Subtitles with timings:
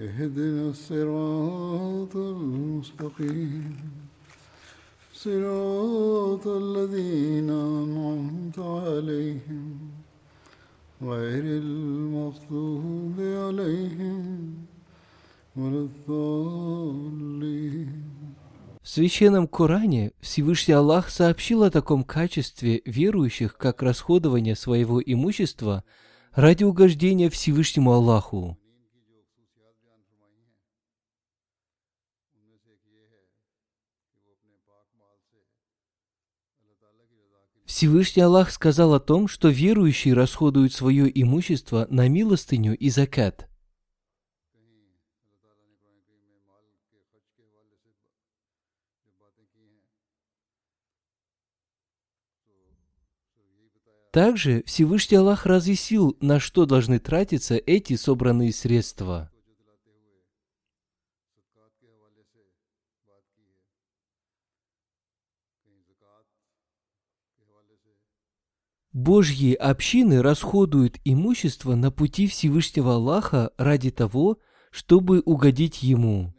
[0.00, 3.76] اهدنا الصراط المستقيم
[5.14, 9.78] صراط الذين أنعمت عليهم
[11.02, 14.54] غير المغضوب عليهم
[15.56, 17.36] ولا الضالين
[18.82, 25.82] В Священном Коране Всевышний Аллах сообщил о таком качестве верующих, как расходование своего имущества
[26.32, 28.56] ради угождения Всевышнему Аллаху.
[37.71, 43.47] Всевышний Аллах сказал о том, что верующие расходуют свое имущество на милостыню и закат.
[54.11, 59.30] Также Всевышний Аллах разъяснил, на что должны тратиться эти собранные средства.
[68.93, 76.33] Божьи общины расходуют имущество на пути Всевышнего Аллаха ради того, чтобы угодить Ему.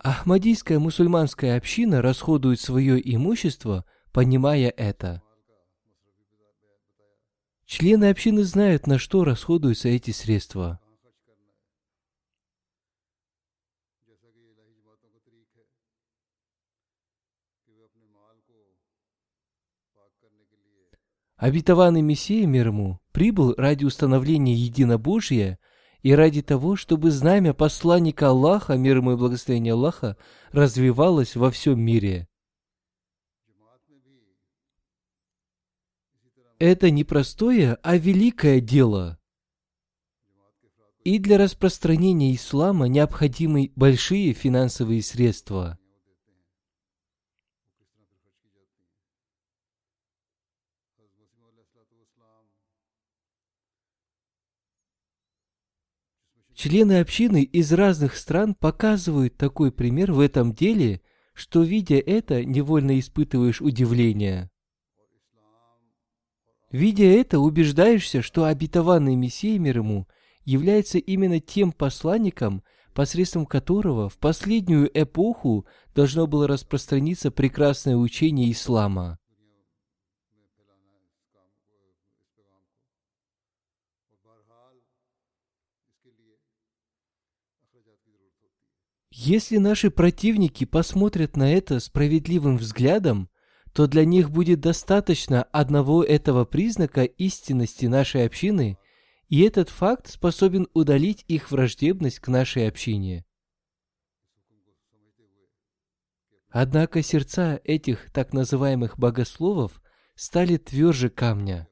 [0.00, 5.22] Ахмадийская мусульманская община расходует свое имущество, понимая это.
[7.64, 10.81] Члены общины знают, на что расходуются эти средства.
[21.42, 25.58] Обетованный Мессия мир ему прибыл ради установления единобожия
[26.02, 30.16] и ради того, чтобы знамя посланника Аллаха, мир ему и благословение Аллаха,
[30.52, 32.28] развивалось во всем мире.
[36.60, 39.18] Это не простое, а великое дело.
[41.02, 45.76] И для распространения ислама необходимы большие финансовые средства–
[56.62, 61.00] Члены общины из разных стран показывают такой пример в этом деле,
[61.34, 64.48] что, видя это, невольно испытываешь удивление.
[66.70, 70.06] Видя это, убеждаешься, что обетованный Мессия мир ему
[70.44, 72.62] является именно тем посланником,
[72.94, 79.18] посредством которого в последнюю эпоху должно было распространиться прекрасное учение ислама.
[89.14, 93.28] Если наши противники посмотрят на это справедливым взглядом,
[93.74, 98.78] то для них будет достаточно одного этого признака истинности нашей общины,
[99.28, 103.26] и этот факт способен удалить их враждебность к нашей общине.
[106.48, 109.82] Однако сердца этих так называемых богословов
[110.14, 111.68] стали тверже камня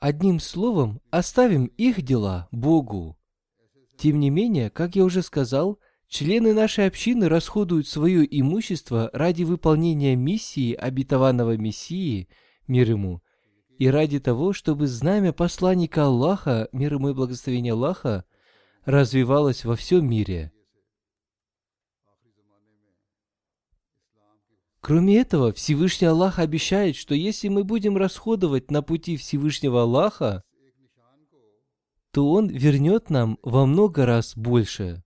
[0.00, 3.18] Одним словом, оставим их дела Богу.
[3.96, 10.14] Тем не менее, как я уже сказал, члены нашей общины расходуют свое имущество ради выполнения
[10.14, 12.28] миссии обетованного Мессии,
[12.68, 13.22] мир ему,
[13.78, 18.24] и ради того, чтобы знамя посланника Аллаха, мир ему и благословение Аллаха,
[18.84, 20.52] развивалось во всем мире–
[24.80, 30.44] Кроме этого, Всевышний Аллах обещает, что если мы будем расходовать на пути Всевышнего Аллаха,
[32.12, 35.02] то Он вернет нам во много раз больше.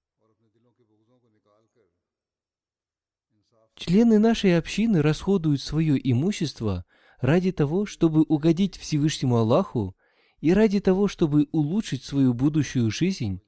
[3.75, 6.85] Члены нашей общины расходуют свое имущество
[7.21, 9.97] ради того, чтобы угодить Всевышнему Аллаху
[10.41, 13.41] и ради того, чтобы улучшить свою будущую жизнь.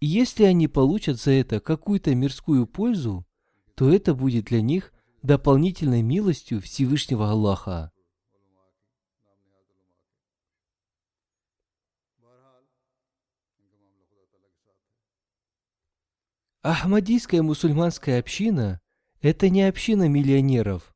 [0.00, 3.27] И если они получат за это какую-то мирскую пользу,
[3.78, 4.92] то это будет для них
[5.22, 7.92] дополнительной милостью Всевышнего Аллаха.
[16.62, 18.80] Ахмадийская мусульманская община–
[19.20, 20.92] это не община миллионеров.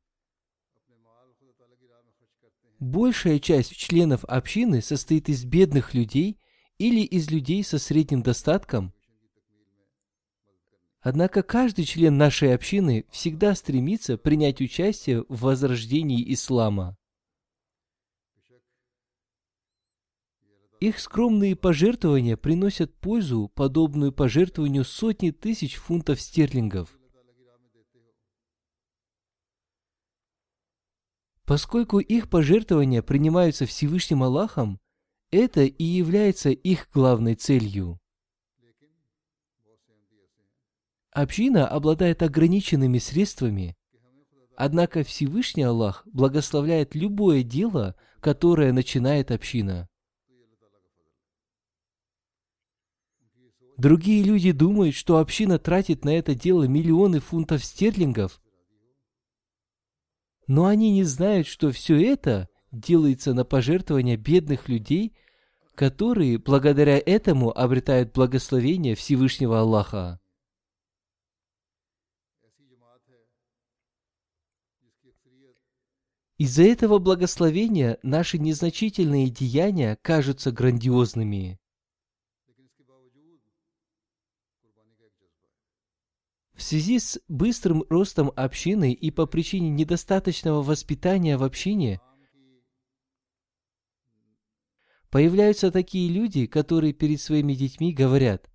[2.79, 6.37] Большая часть членов общины состоит из бедных людей
[6.79, 8.93] или из людей со средним достатком.
[11.03, 16.97] Однако каждый член нашей общины всегда стремится принять участие в возрождении ислама.
[20.79, 26.97] Их скромные пожертвования приносят пользу, подобную пожертвованию сотни тысяч фунтов стерлингов.
[31.45, 34.79] Поскольку их пожертвования принимаются Всевышним Аллахом,
[35.31, 37.99] это и является их главной целью.
[41.13, 43.75] Община обладает ограниченными средствами,
[44.55, 49.87] однако Всевышний Аллах благословляет любое дело, которое начинает община.
[53.77, 58.41] Другие люди думают, что община тратит на это дело миллионы фунтов стерлингов.
[60.47, 65.15] Но они не знают, что все это делается на пожертвования бедных людей,
[65.75, 70.19] которые благодаря этому обретают благословение Всевышнего Аллаха.
[76.43, 81.57] Из-за этого благословения наши незначительные деяния кажутся грандиозными.
[86.53, 92.01] В связи с быстрым ростом общины и по причине недостаточного воспитания в общине
[95.09, 98.51] появляются такие люди, которые перед своими детьми говорят,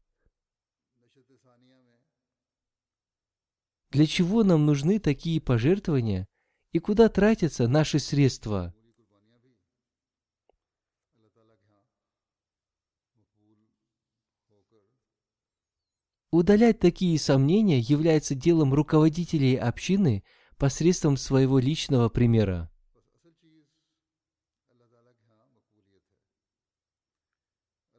[3.88, 6.28] для чего нам нужны такие пожертвования
[6.78, 8.72] и куда тратятся наши средства?
[16.30, 20.22] Удалять такие сомнения является делом руководителей общины
[20.56, 22.70] посредством своего личного примера.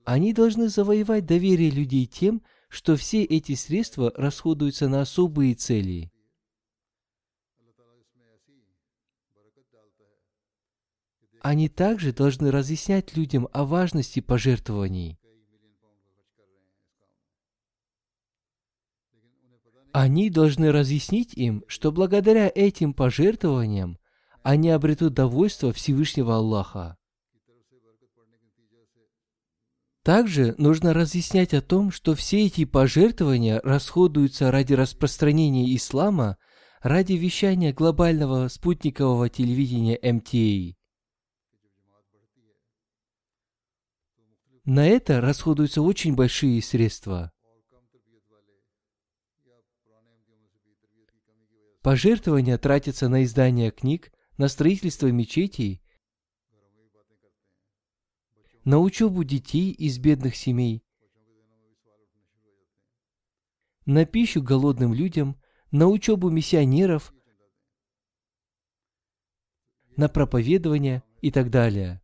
[0.06, 6.14] Они должны завоевать доверие людей тем, что все эти средства расходуются на особые цели.
[11.42, 15.18] Они также должны разъяснять людям о важности пожертвований.
[19.92, 23.98] Они должны разъяснить им, что благодаря этим пожертвованиям
[24.44, 26.98] они обретут довольство Всевышнего Аллаха.
[30.04, 36.38] Также нужно разъяснять о том, что все эти пожертвования расходуются ради распространения ислама,
[36.82, 40.79] ради вещания глобального спутникового телевидения МТА.
[44.72, 47.32] На это расходуются очень большие средства.
[51.82, 55.82] Пожертвования тратятся на издание книг, на строительство мечетей,
[58.64, 60.84] на учебу детей из бедных семей,
[63.88, 67.12] на пищу голодным людям, на учебу миссионеров,
[69.98, 72.04] на проповедование и так далее.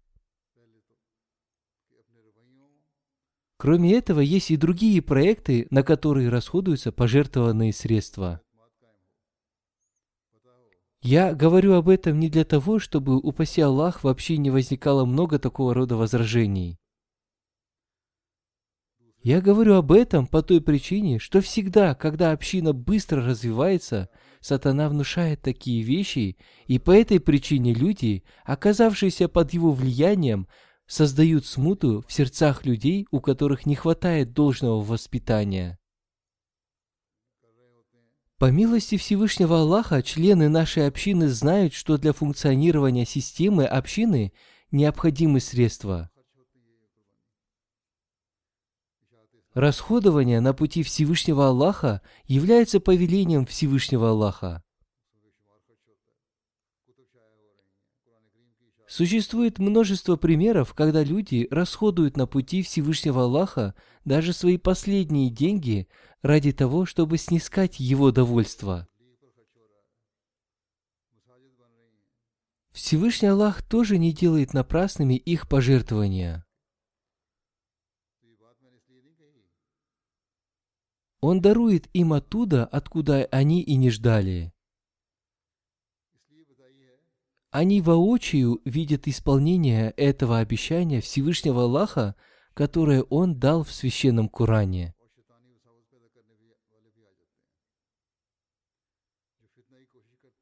[3.57, 8.41] Кроме этого, есть и другие проекты, на которые расходуются пожертвованные средства.
[11.01, 15.74] Я говорю об этом не для того, чтобы, упаси Аллах, вообще не возникало много такого
[15.74, 16.79] рода возражений.
[19.21, 24.09] Я говорю об этом по той причине, что всегда, когда община быстро развивается,
[24.39, 30.47] сатана внушает такие вещи, и по этой причине люди, оказавшиеся под его влиянием,
[30.87, 35.79] создают смуту в сердцах людей, у которых не хватает должного воспитания.
[38.37, 44.33] По милости Всевышнего Аллаха, члены нашей общины знают, что для функционирования системы общины
[44.71, 46.11] необходимы средства.
[49.53, 54.64] Расходование на пути Всевышнего Аллаха является повелением Всевышнего Аллаха.
[58.87, 63.73] Существует множество примеров, когда люди расходуют на пути Всевышнего Аллаха
[64.05, 65.87] даже свои последние деньги
[66.21, 68.87] ради того, чтобы снискать Его довольство.
[72.71, 76.45] Всевышний Аллах тоже не делает напрасными их пожертвования.
[81.21, 84.54] Он дарует им оттуда, откуда они и не ждали.
[87.57, 92.17] Они воочию видят исполнение этого обещания Всевышнего Аллаха,
[92.53, 94.93] которое Он дал в Священном Коране.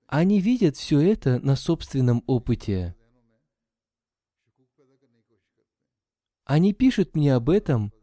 [0.08, 2.96] Они видят все это на собственном опыте.
[6.46, 7.93] Они пишут мне об этом,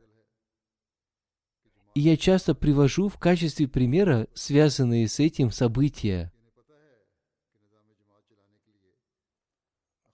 [1.96, 6.32] и я часто привожу в качестве примера связанные с этим события.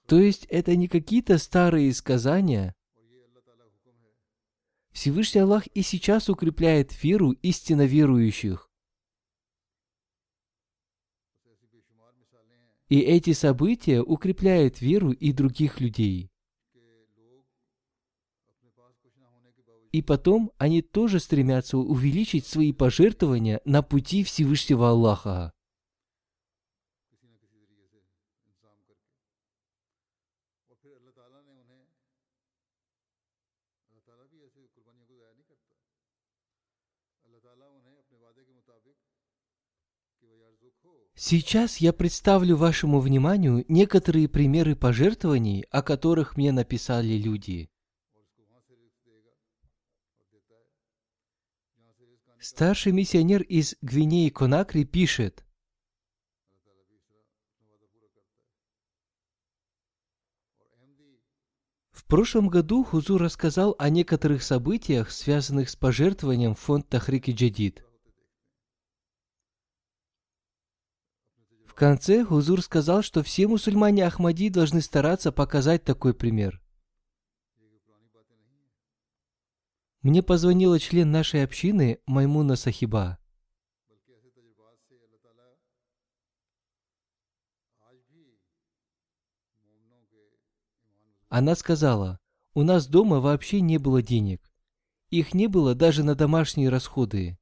[0.06, 2.74] То есть это не какие-то старые сказания.
[4.92, 8.70] Всевышний Аллах и сейчас укрепляет веру истинно верующих.
[12.88, 16.30] И эти события укрепляют веру и других людей.
[19.90, 25.55] И потом они тоже стремятся увеличить свои пожертвования на пути Всевышнего Аллаха.
[41.18, 47.70] Сейчас я представлю вашему вниманию некоторые примеры пожертвований, о которых мне написали люди.
[52.38, 55.42] Старший миссионер из Гвинеи Конакри пишет,
[61.92, 67.85] В прошлом году Хузур рассказал о некоторых событиях, связанных с пожертвованием в фонд Тахрики Джадид.
[71.76, 76.60] Конце Хузур сказал, что все мусульмане Ахмади должны стараться показать такой пример.
[80.02, 83.18] Мне позвонила член нашей общины Маймуна Сахиба.
[91.28, 92.18] Она сказала,
[92.54, 94.50] у нас дома вообще не было денег.
[95.10, 97.38] Их не было даже на домашние расходы.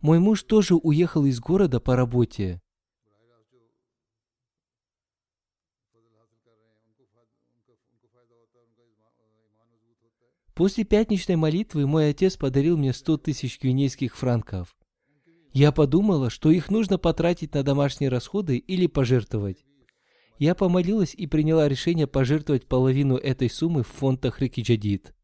[0.00, 2.62] Мой муж тоже уехал из города по работе.
[10.54, 14.76] После пятничной молитвы мой отец подарил мне сто тысяч гвинейских франков.
[15.52, 19.64] Я подумала, что их нужно потратить на домашние расходы или пожертвовать.
[20.38, 25.14] Я помолилась и приняла решение пожертвовать половину этой суммы в фонд Тахрики Джадид.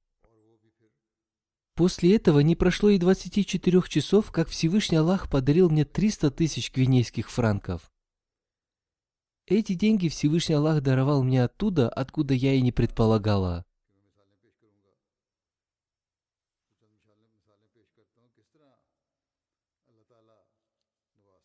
[1.77, 7.31] После этого не прошло и 24 часов, как Всевышний Аллах подарил мне 300 тысяч гвинейских
[7.31, 7.91] франков.
[9.47, 13.65] Эти деньги Всевышний Аллах даровал мне оттуда, откуда я и не предполагала.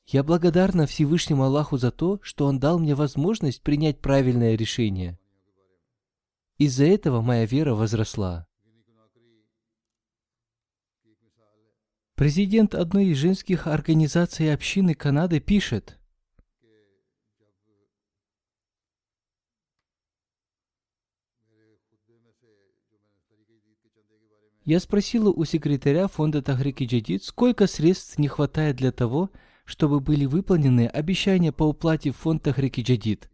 [0.07, 5.19] Я благодарна Всевышнему Аллаху за то, что Он дал мне возможность принять правильное решение.
[6.57, 8.47] Из-за этого моя вера возросла.
[12.15, 15.97] Президент одной из женских организаций общины Канады пишет,
[24.65, 29.29] Я спросила у секретаря фонда Тахрики Джадид, сколько средств не хватает для того,
[29.65, 33.29] чтобы были выполнены обещания по уплате в фонд Тахрики Джадид.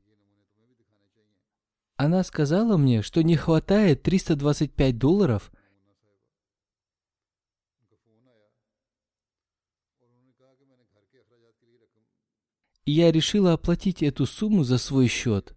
[1.97, 5.51] Она сказала мне, что не хватает 325 долларов,
[12.85, 15.55] и я решила оплатить эту сумму за свой счет.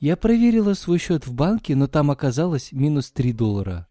[0.00, 3.88] Я проверила свой счет в банке, но там оказалось минус 3 доллара.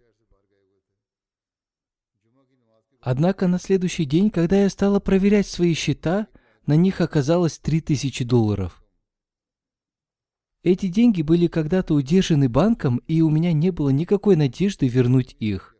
[3.01, 6.27] Однако на следующий день, когда я стала проверять свои счета,
[6.65, 8.83] на них оказалось 3000 долларов.
[10.63, 15.75] Эти деньги были когда-то удержаны банком, и у меня не было никакой надежды вернуть их.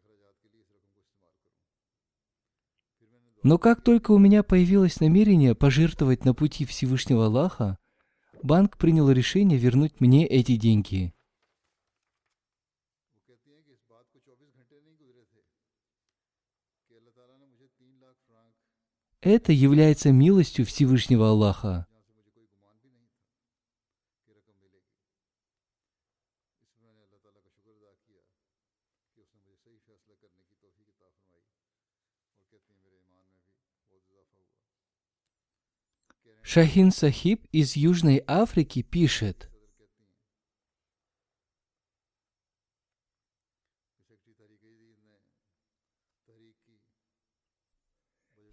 [3.41, 7.77] Но как только у меня появилось намерение пожертвовать на пути Всевышнего Аллаха,
[8.45, 11.13] банк принял решение вернуть мне эти деньги.
[19.21, 21.87] Это является милостью Всевышнего Аллаха.
[36.47, 39.49] Шахин Сахиб из Южной Африки пишет,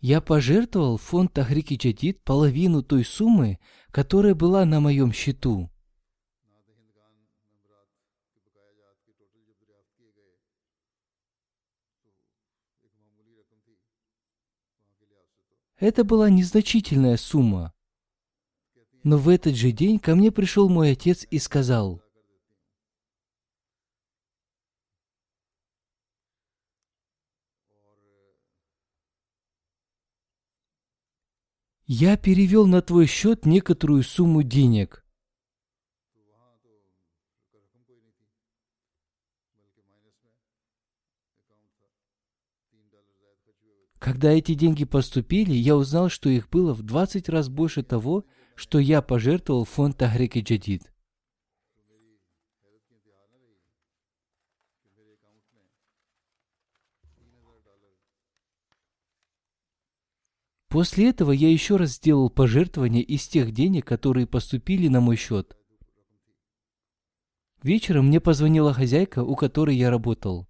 [0.00, 3.58] Я пожертвовал в фонд Тахрики Джадид половину той суммы,
[3.90, 5.70] которая была на моем счету.
[15.76, 17.71] Это была незначительная сумма.
[19.04, 22.00] Но в этот же день ко мне пришел мой отец и сказал,
[31.84, 35.04] «Я перевел на твой счет некоторую сумму денег».
[43.98, 48.78] Когда эти деньги поступили, я узнал, что их было в 20 раз больше того, что
[48.78, 50.92] я пожертвовал фонд Тахрики Джадид.
[60.68, 65.54] После этого я еще раз сделал пожертвование из тех денег, которые поступили на мой счет.
[67.62, 70.48] Вечером мне позвонила хозяйка, у которой я работал.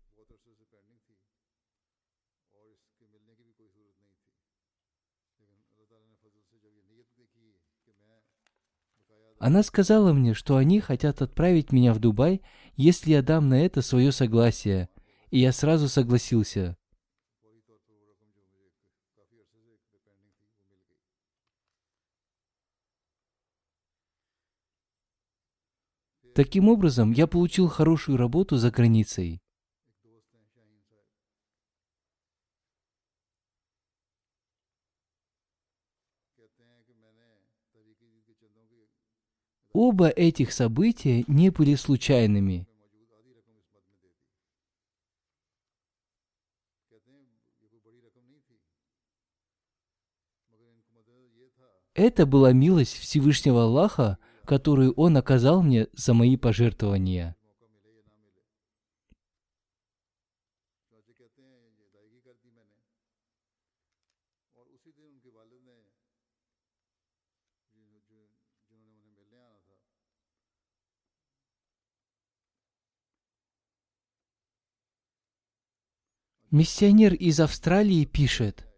[9.43, 12.43] Она сказала мне, что они хотят отправить меня в Дубай,
[12.77, 14.89] если я дам на это свое согласие,
[15.31, 16.77] и я сразу согласился.
[26.37, 29.43] Таким образом, я получил хорошую работу за границей.
[39.73, 42.67] Оба этих события не были случайными.
[51.95, 57.37] Это была милость Всевышнего Аллаха, которую Он оказал мне за мои пожертвования.
[76.53, 78.69] Миссионер из Австралии пишет,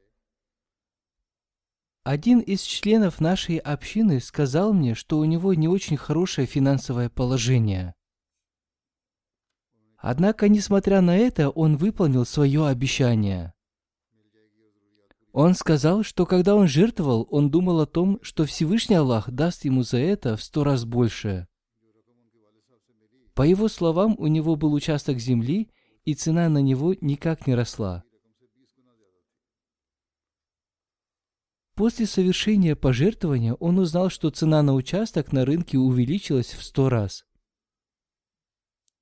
[2.04, 7.96] один из членов нашей общины сказал мне, что у него не очень хорошее финансовое положение.
[9.98, 13.52] Однако, несмотря на это, он выполнил свое обещание.
[15.32, 19.82] Он сказал, что когда он жертвовал, он думал о том, что Всевышний Аллах даст ему
[19.82, 21.48] за это в сто раз больше.
[23.34, 25.72] По его словам, у него был участок земли,
[26.04, 28.04] и цена на него никак не росла.
[31.74, 37.26] После совершения пожертвования он узнал, что цена на участок на рынке увеличилась в сто раз.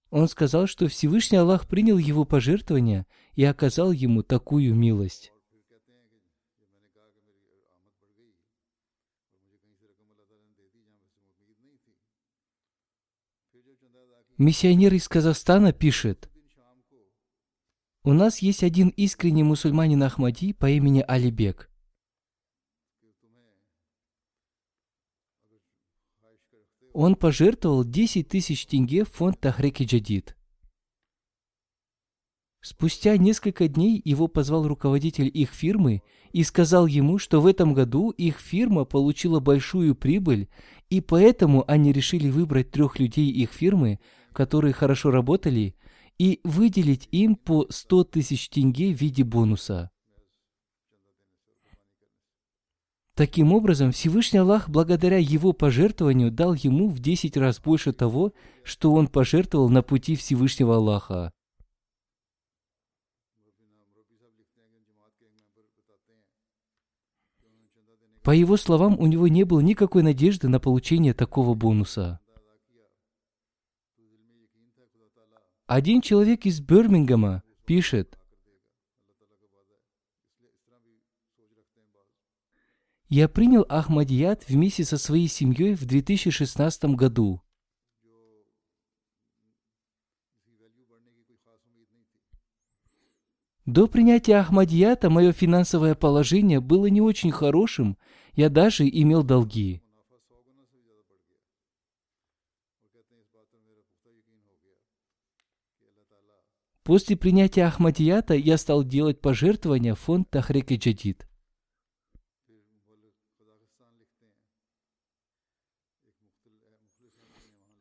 [0.08, 5.32] Он сказал, что Всевышний Аллах принял его пожертвование и оказал ему такую милость.
[14.38, 16.31] Миссионер из Казахстана пишет,
[18.04, 21.70] у нас есть один искренний мусульманин Ахмади по имени Алибек.
[26.92, 30.36] Он пожертвовал 10 тысяч тенге в фонд Тахреки Джадид.
[32.60, 38.10] Спустя несколько дней его позвал руководитель их фирмы и сказал ему, что в этом году
[38.10, 40.48] их фирма получила большую прибыль,
[40.90, 44.00] и поэтому они решили выбрать трех людей их фирмы,
[44.32, 45.74] которые хорошо работали,
[46.22, 49.90] и выделить им по 100 тысяч тенге в виде бонуса.
[53.16, 58.32] Таким образом, Всевышний Аллах благодаря его пожертвованию дал ему в 10 раз больше того,
[58.62, 61.32] что он пожертвовал на пути Всевышнего Аллаха.
[68.22, 72.21] По его словам, у него не было никакой надежды на получение такого бонуса.
[75.74, 78.18] Один человек из Бирмингема пишет,
[83.08, 87.40] Я принял Ахмадият вместе со своей семьей в 2016 году.
[93.64, 97.96] До принятия Ахмадията мое финансовое положение было не очень хорошим,
[98.34, 99.81] я даже имел долги.
[106.84, 111.28] После принятия Ахмадията я стал делать пожертвования в фонд Тахрик и Джадид.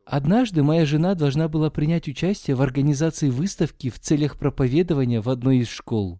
[0.05, 5.59] Однажды моя жена должна была принять участие в организации выставки в целях проповедования в одной
[5.59, 6.19] из школ.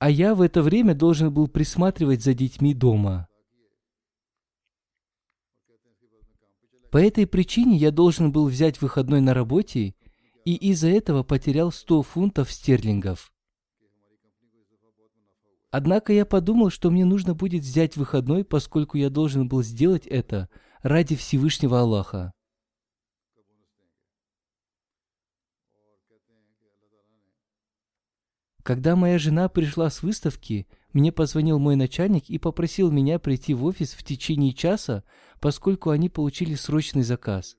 [0.00, 3.28] А я в это время должен был присматривать за детьми дома.
[6.92, 9.94] По этой причине я должен был взять выходной на работе
[10.44, 13.32] и из-за этого потерял 100 фунтов стерлингов.
[15.70, 20.50] Однако я подумал, что мне нужно будет взять выходной, поскольку я должен был сделать это
[20.82, 22.34] ради Всевышнего Аллаха.
[28.62, 33.64] Когда моя жена пришла с выставки, мне позвонил мой начальник и попросил меня прийти в
[33.64, 35.04] офис в течение часа,
[35.40, 37.56] поскольку они получили срочный заказ.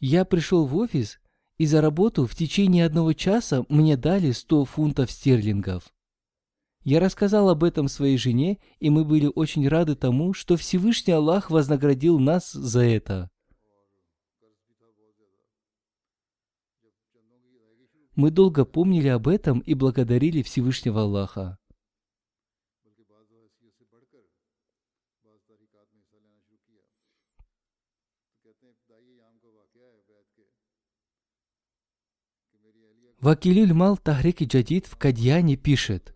[0.00, 1.20] Я пришел в офис
[1.58, 5.92] и за работу в течение одного часа мне дали 100 фунтов стерлингов.
[6.84, 11.50] Я рассказал об этом своей жене, и мы были очень рады тому, что Всевышний Аллах
[11.50, 13.30] вознаградил нас за это.
[18.14, 21.58] Мы долго помнили об этом и благодарили Всевышнего Аллаха.
[33.18, 36.12] Вакилюль Мал Тахрик Джадид в Кадьяне пишет,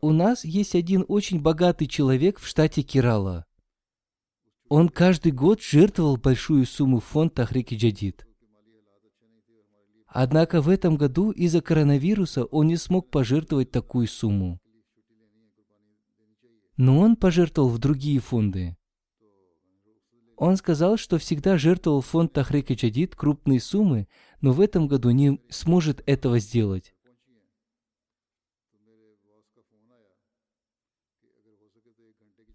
[0.00, 3.44] «У нас есть один очень богатый человек в штате Кирала.
[4.68, 8.27] Он каждый год жертвовал большую сумму в фонд Тахрик Джадид.
[10.08, 14.58] Однако в этом году из-за коронавируса он не смог пожертвовать такую сумму.
[16.78, 18.76] Но он пожертвовал в другие фонды.
[20.36, 24.08] Он сказал, что всегда жертвовал фонд Тахрик Джадид крупные суммы,
[24.40, 26.94] но в этом году не сможет этого сделать.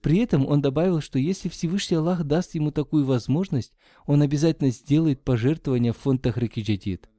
[0.01, 3.73] При этом он добавил, что если Всевышний Аллах даст ему такую возможность,
[4.05, 7.09] он обязательно сделает пожертвование в фонд Тахрики Джадид.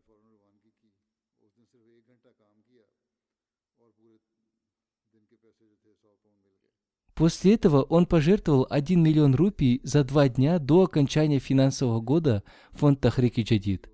[7.14, 13.00] После этого он пожертвовал 1 миллион рупий за два дня до окончания финансового года фонд
[13.00, 13.88] Тахрики Джадид.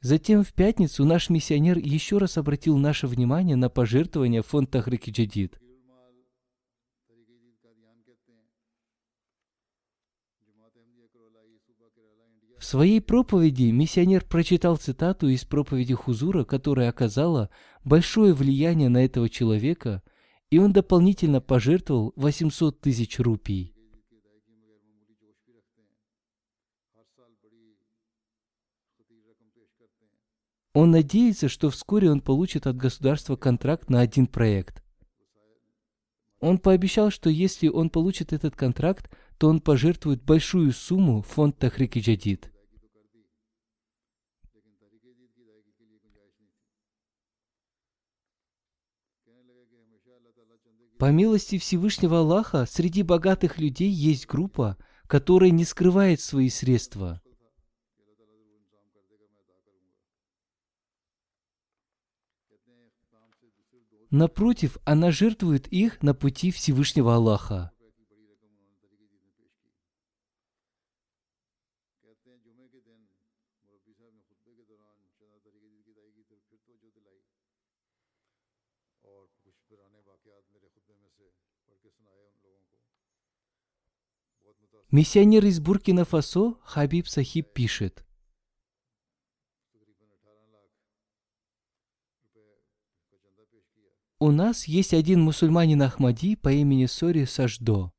[0.00, 5.10] Затем в пятницу наш миссионер еще раз обратил наше внимание на пожертвования в фонд Тахрики
[5.10, 5.58] Джадид.
[12.58, 17.50] В своей проповеди миссионер прочитал цитату из проповеди Хузура, которая оказала
[17.84, 20.02] большое влияние на этого человека,
[20.54, 23.74] и он дополнительно пожертвовал 800 тысяч рупий.
[30.72, 34.84] Он надеется, что вскоре он получит от государства контракт на один проект.
[36.38, 41.58] Он пообещал, что если он получит этот контракт, то он пожертвует большую сумму в фонд
[41.58, 42.53] Тахрики Джадид.
[51.04, 57.20] По милости Всевышнего Аллаха, среди богатых людей есть группа, которая не скрывает свои средства.
[64.10, 67.73] Напротив, она жертвует их на пути Всевышнего Аллаха.
[84.96, 88.06] Миссионер из Буркина-Фасо Хабиб Сахиб пишет.
[94.20, 97.90] У нас есть один мусульманин Ахмади по имени Сори Саждо.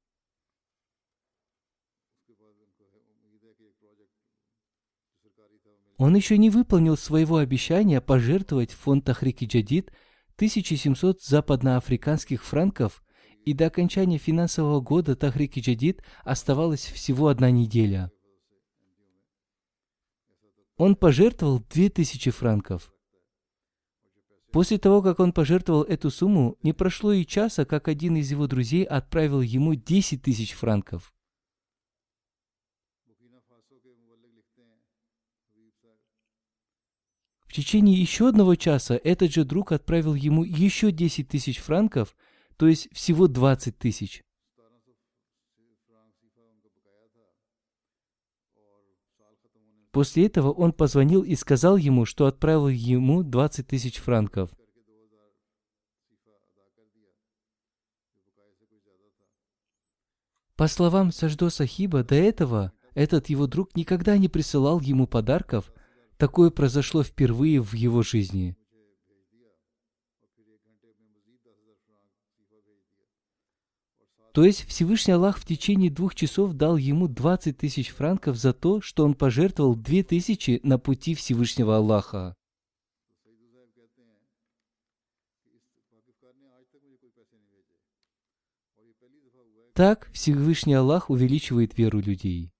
[5.97, 9.91] Он еще не выполнил своего обещания пожертвовать в фонд Тахрики Джадид
[10.37, 13.03] 1700 западноафриканских франков,
[13.45, 18.11] и до окончания финансового года Тахрики Джадид оставалась всего одна неделя.
[20.77, 22.91] Он пожертвовал 2000 франков.
[24.51, 28.47] После того, как он пожертвовал эту сумму, не прошло и часа, как один из его
[28.47, 31.13] друзей отправил ему 10 тысяч франков.
[37.45, 42.15] В течение еще одного часа этот же друг отправил ему еще 10 тысяч франков,
[42.57, 44.23] то есть всего 20 тысяч.
[49.91, 54.51] После этого он позвонил и сказал ему, что отправил ему 20 тысяч франков.
[60.57, 65.71] По словам Саждо Сахиба, до этого этот его друг никогда не присылал ему подарков.
[66.17, 68.57] Такое произошло впервые в его жизни.
[74.35, 78.81] То есть Всевышний Аллах в течение двух часов дал ему 20 тысяч франков за то,
[78.81, 82.35] что он пожертвовал 2 тысячи на пути Всевышнего Аллаха.
[89.73, 92.51] Так Всевышний Аллах увеличивает веру людей.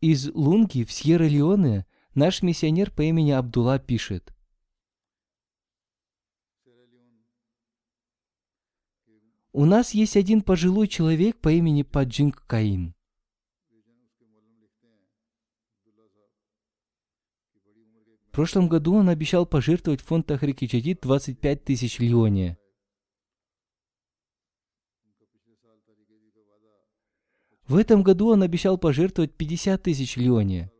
[0.00, 4.32] Из Лунги в Сьерра-Леоне наш миссионер по имени Абдулла пишет.
[9.58, 12.94] У нас есть один пожилой человек по имени Паджинг Каим.
[18.26, 22.56] В прошлом году он обещал пожертвовать фонд Тахрики Джадид 25 тысяч лионе.
[27.66, 30.70] В этом году он обещал пожертвовать 50 тысяч лионе.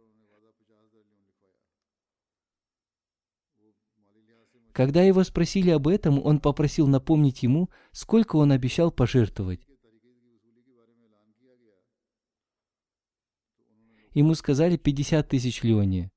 [4.79, 9.67] Когда его спросили об этом, он попросил напомнить ему, сколько он обещал пожертвовать.
[14.15, 16.13] Ему сказали 50 тысяч лионе.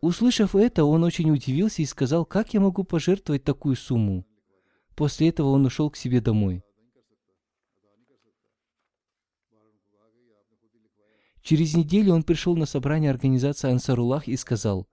[0.00, 4.26] Услышав это, он очень удивился и сказал, как я могу пожертвовать такую сумму.
[4.96, 6.64] После этого он ушел к себе домой.
[11.42, 14.88] Через неделю он пришел на собрание организации Ансарулах и сказал,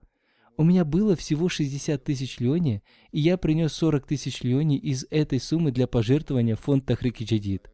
[0.58, 5.40] «У меня было всего 60 тысяч льони, и я принес 40 тысяч льони из этой
[5.40, 7.70] суммы для пожертвования в фонд Тахрики Джадид».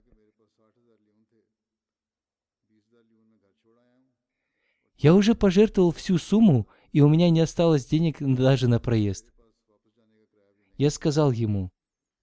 [4.98, 9.32] Я уже пожертвовал всю сумму, и у меня не осталось денег даже на проезд.
[10.76, 11.70] Я сказал ему,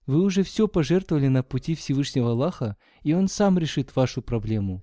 [0.06, 4.82] вы уже все пожертвовали на пути Всевышнего Аллаха, и Он сам решит вашу проблему.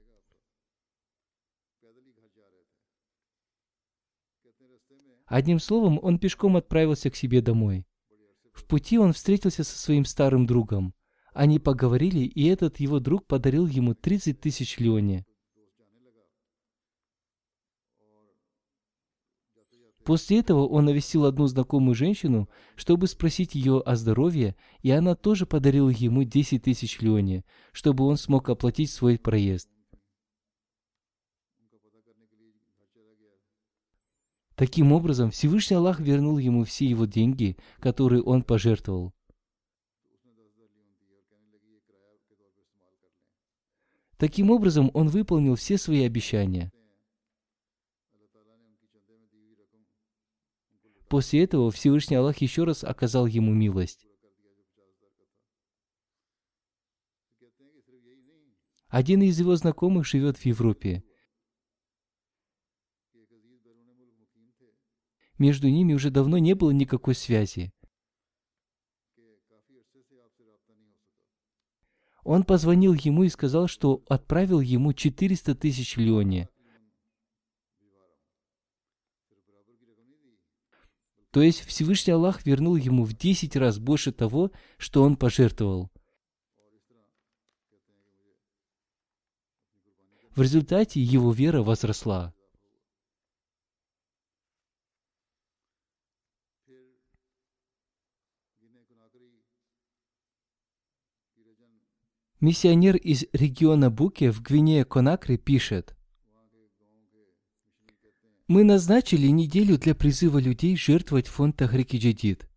[5.26, 7.86] Одним словом, он пешком отправился к себе домой.
[8.54, 10.93] В пути он встретился со своим старым другом.
[11.34, 15.26] Они поговорили, и этот его друг подарил ему 30 тысяч леони.
[20.08, 25.45] После этого он навестил одну знакомую женщину, чтобы спросить ее о здоровье, и она тоже
[25.45, 29.69] подарила ему 10 тысяч леони, чтобы он смог оплатить свой проезд.
[34.57, 39.13] Таким образом, Всевышний Аллах вернул ему все его деньги, которые он пожертвовал.
[44.17, 46.71] Таким образом, он выполнил все свои обещания.
[51.07, 54.07] После этого Всевышний Аллах еще раз оказал ему милость.
[58.87, 61.03] Один из его знакомых живет в Европе.
[65.38, 67.71] Между ними уже давно не было никакой связи.
[72.23, 76.50] Он позвонил ему и сказал, что отправил ему 400 тысяч льони.
[81.32, 85.89] То есть Всевышний Аллах вернул ему в 10 раз больше того, что он пожертвовал.
[90.36, 92.34] В результате его вера возросла.
[102.39, 105.95] Миссионер из региона Буке в Гвинее-Конакре пишет,
[108.47, 112.47] «Мы назначили неделю для призыва людей жертвовать фонд Тахрики Джадид.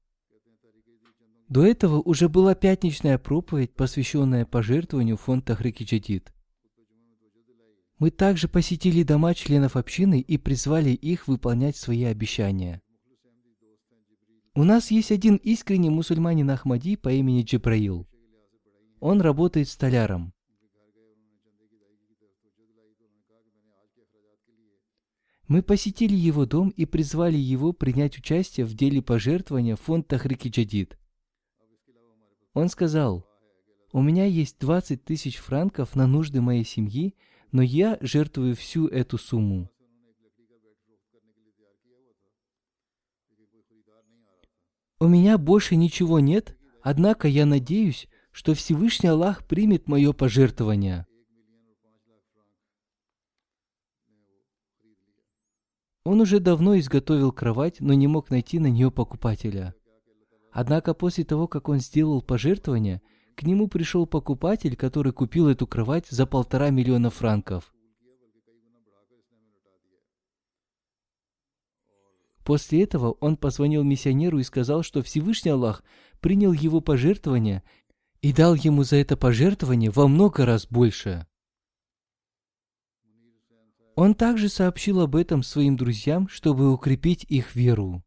[1.48, 6.30] До этого уже была пятничная проповедь, посвященная пожертвованию фонд Тахрики Джадид.
[7.98, 12.82] Мы также посетили дома членов общины и призвали их выполнять свои обещания.
[14.54, 18.09] У нас есть один искренний мусульманин Ахмади по имени Джибраил.
[19.00, 20.34] Он работает столяром.
[25.48, 30.96] Мы посетили его дом и призвали его принять участие в деле пожертвования фонд Тахрики Джадид.
[32.52, 33.26] Он сказал,
[33.92, 37.16] У меня есть 20 тысяч франков на нужды моей семьи,
[37.52, 39.70] но я жертвую всю эту сумму.
[45.00, 51.06] У меня больше ничего нет, однако я надеюсь, что Всевышний Аллах примет мое пожертвование.
[56.04, 59.74] Он уже давно изготовил кровать, но не мог найти на нее покупателя.
[60.50, 63.02] Однако после того, как он сделал пожертвование,
[63.36, 67.72] к нему пришел покупатель, который купил эту кровать за полтора миллиона франков.
[72.44, 75.84] После этого он позвонил миссионеру и сказал, что Всевышний Аллах
[76.20, 77.62] принял его пожертвование
[78.22, 81.26] и дал ему за это пожертвование во много раз больше.
[83.96, 88.02] Он также сообщил об этом своим друзьям, чтобы укрепить их веру.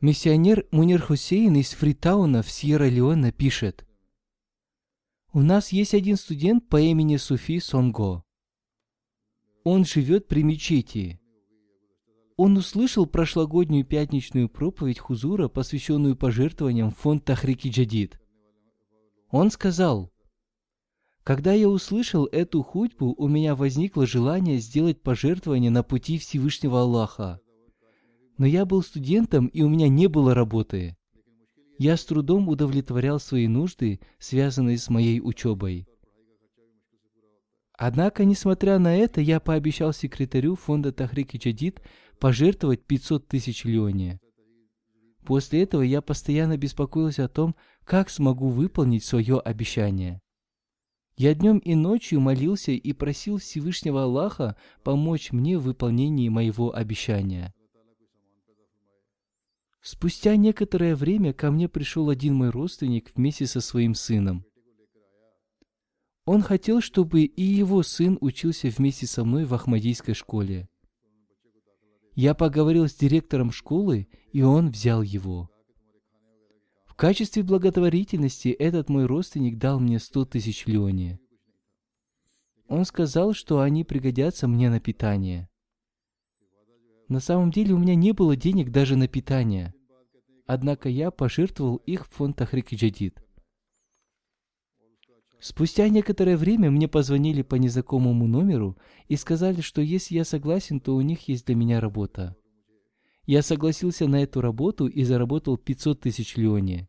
[0.00, 3.86] Миссионер Мунир Хусейн из Фритауна в Сьерра-Леоне пишет,
[5.32, 8.24] «У нас есть один студент по имени Суфи Сонго.
[9.62, 11.21] Он живет при мечети.
[12.44, 18.20] Он услышал прошлогоднюю пятничную проповедь Хузура, посвященную пожертвованиям в фонд Тахрики Джадид.
[19.30, 20.10] Он сказал,
[21.22, 27.38] «Когда я услышал эту худьбу, у меня возникло желание сделать пожертвование на пути Всевышнего Аллаха.
[28.38, 30.96] Но я был студентом, и у меня не было работы.
[31.78, 35.86] Я с трудом удовлетворял свои нужды, связанные с моей учебой.
[37.78, 41.80] Однако, несмотря на это, я пообещал секретарю фонда Тахрики Джадид
[42.22, 44.20] пожертвовать 500 тысяч леоне.
[45.24, 50.20] После этого я постоянно беспокоился о том, как смогу выполнить свое обещание.
[51.16, 57.52] Я днем и ночью молился и просил Всевышнего Аллаха помочь мне в выполнении моего обещания.
[59.80, 64.44] Спустя некоторое время ко мне пришел один мой родственник вместе со своим сыном.
[66.24, 70.68] Он хотел, чтобы и его сын учился вместе со мной в Ахмадийской школе.
[72.14, 75.48] Я поговорил с директором школы, и он взял его.
[76.84, 81.18] В качестве благотворительности этот мой родственник дал мне сто тысяч леони.
[82.68, 85.48] Он сказал, что они пригодятся мне на питание.
[87.08, 89.74] На самом деле у меня не было денег даже на питание.
[90.46, 93.21] Однако я пожертвовал их в фонд Тахрики Джадид.
[95.42, 98.78] Спустя некоторое время мне позвонили по незнакомому номеру
[99.08, 102.36] и сказали, что если я согласен, то у них есть для меня работа.
[103.26, 106.86] Я согласился на эту работу и заработал 500 тысяч леони.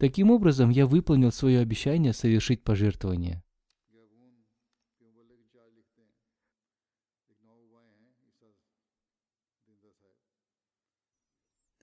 [0.00, 3.44] Таким образом, я выполнил свое обещание совершить пожертвование.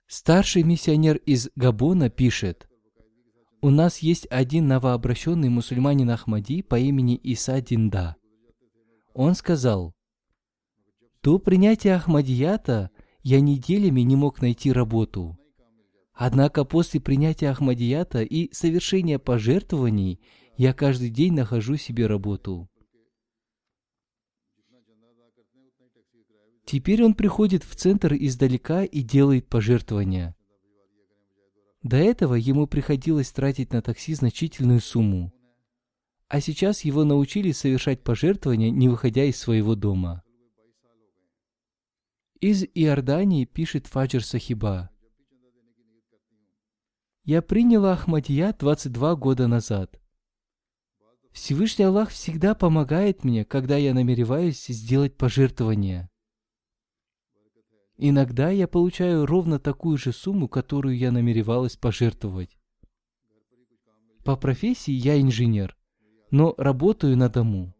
[0.06, 2.69] Старший миссионер из Габона пишет,
[3.62, 8.16] «У нас есть один новообращенный мусульманин Ахмади по имени Иса Динда.
[9.12, 9.92] Он сказал,
[11.22, 12.90] «До принятия Ахмадията
[13.22, 15.36] я неделями не мог найти работу.
[16.14, 20.20] Однако после принятия Ахмадията и совершения пожертвований
[20.56, 22.68] я каждый день нахожу себе работу.
[26.64, 30.36] Теперь он приходит в центр издалека и делает пожертвования.
[31.82, 35.32] До этого ему приходилось тратить на такси значительную сумму.
[36.28, 40.22] А сейчас его научили совершать пожертвования, не выходя из своего дома.
[42.40, 44.90] Из Иордании пишет Фаджр Сахиба.
[47.24, 50.00] «Я приняла Ахмадия 22 года назад.
[51.32, 56.09] Всевышний Аллах всегда помогает мне, когда я намереваюсь сделать пожертвование.
[58.02, 62.58] Иногда я получаю ровно такую же сумму, которую я намеревалась пожертвовать.
[64.24, 65.76] По профессии я инженер,
[66.30, 67.74] но работаю на дому.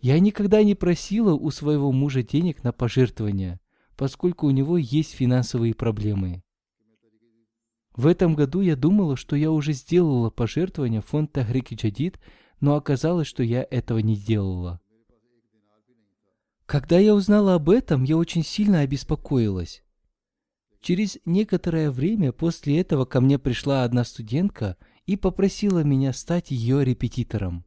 [0.00, 3.60] Я никогда не просила у своего мужа денег на пожертвования,
[3.96, 6.44] поскольку у него есть финансовые проблемы.
[7.96, 12.20] В этом году я думала, что я уже сделала пожертвование в фонд Джадид,
[12.60, 14.80] но оказалось, что я этого не делала.
[16.66, 19.82] Когда я узнала об этом, я очень сильно обеспокоилась.
[20.80, 26.84] Через некоторое время после этого ко мне пришла одна студентка и попросила меня стать ее
[26.84, 27.64] репетитором.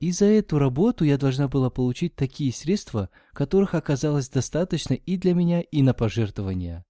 [0.00, 5.34] И за эту работу я должна была получить такие средства, которых оказалось достаточно и для
[5.34, 6.84] меня, и на пожертвования.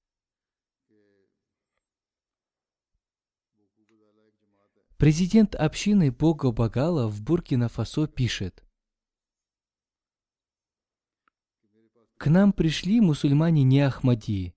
[4.97, 8.65] Президент общины Бога Багала в Буркина-Фасо пишет,
[12.18, 14.54] К нам пришли мусульмане не Ахмади.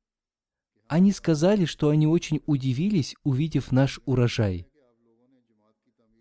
[0.88, 4.68] Они сказали, что они очень удивились, увидев наш урожай.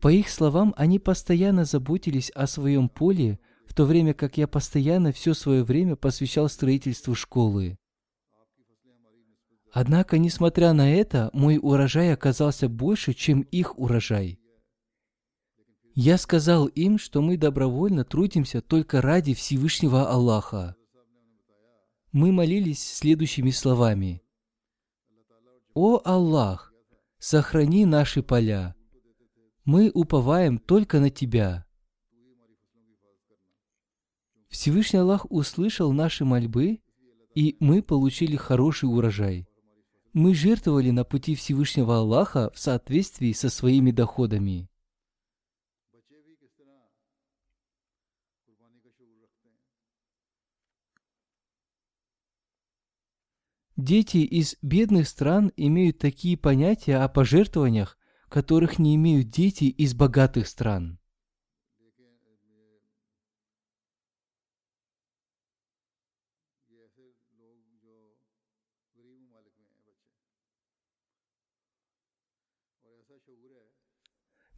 [0.00, 5.12] По их словам, они постоянно заботились о своем поле, в то время как я постоянно
[5.12, 7.78] все свое время посвящал строительству школы.
[9.72, 14.40] Однако, несмотря на это, мой урожай оказался больше, чем их урожай.
[15.94, 20.77] Я сказал им, что мы добровольно трудимся только ради Всевышнего Аллаха.
[22.12, 24.22] Мы молились следующими словами.
[25.74, 26.72] «О Аллах,
[27.18, 28.74] сохрани наши поля.
[29.66, 31.66] Мы уповаем только на Тебя».
[34.48, 36.80] Всевышний Аллах услышал наши мольбы,
[37.34, 39.46] и мы получили хороший урожай.
[40.14, 44.67] Мы жертвовали на пути Всевышнего Аллаха в соответствии со своими доходами.
[53.78, 57.96] Дети из бедных стран имеют такие понятия о пожертвованиях,
[58.28, 60.98] которых не имеют дети из богатых стран.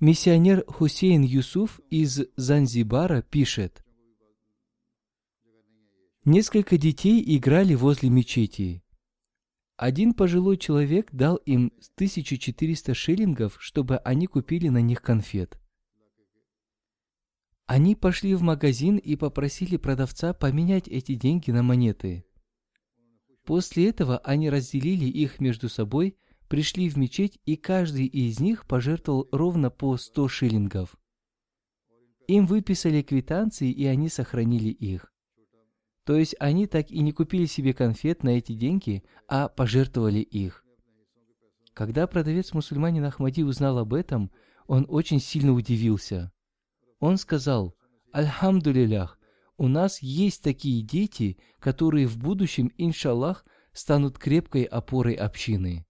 [0.01, 3.85] Миссионер Хусейн Юсуф из Занзибара пишет,
[6.25, 8.83] Несколько детей играли возле мечети.
[9.81, 15.59] Один пожилой человек дал им 1400 шиллингов, чтобы они купили на них конфет.
[17.65, 22.27] Они пошли в магазин и попросили продавца поменять эти деньги на монеты.
[23.47, 26.19] После этого они разделили их между собой,
[26.51, 30.95] пришли в мечеть, и каждый из них пожертвовал ровно по 100 шиллингов.
[32.29, 35.10] Им выписали квитанции, и они сохранили их.
[36.05, 40.65] То есть они так и не купили себе конфет на эти деньги, а пожертвовали их.
[41.75, 44.31] Когда продавец-мусульманин Ахмади узнал об этом,
[44.67, 46.33] он очень сильно удивился.
[46.99, 47.75] Он сказал,
[48.13, 49.19] «Альхамдулилях,
[49.57, 55.87] у нас есть такие дети, которые в будущем, иншаллах, станут крепкой опорой общины».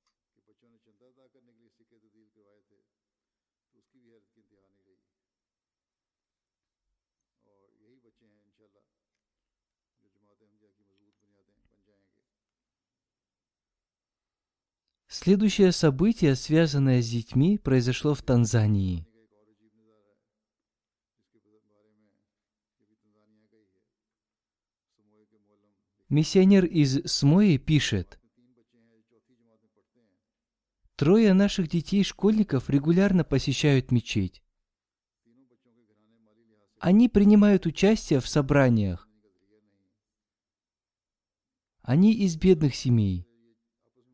[15.13, 19.05] Следующее событие, связанное с детьми, произошло в Танзании.
[26.09, 28.21] Миссионер из Смои пишет,
[30.95, 34.45] Трое наших детей-школьников регулярно посещают мечеть.
[36.79, 39.09] Они принимают участие в собраниях.
[41.83, 43.27] Они из бедных семей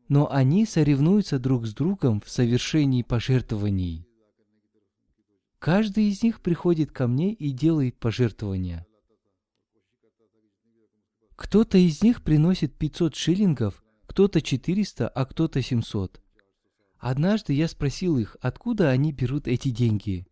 [0.09, 4.07] но они соревнуются друг с другом в совершении пожертвований.
[5.59, 8.85] Каждый из них приходит ко мне и делает пожертвования.
[11.35, 16.21] Кто-то из них приносит 500 шиллингов, кто-то 400, а кто-то 700.
[16.97, 20.25] Однажды я спросил их, откуда они берут эти деньги.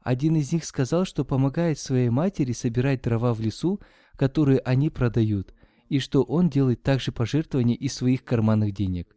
[0.00, 3.80] Один из них сказал, что помогает своей матери собирать дрова в лесу,
[4.14, 5.52] которые они продают,
[5.88, 9.16] и что он делает также пожертвования из своих карманных денег.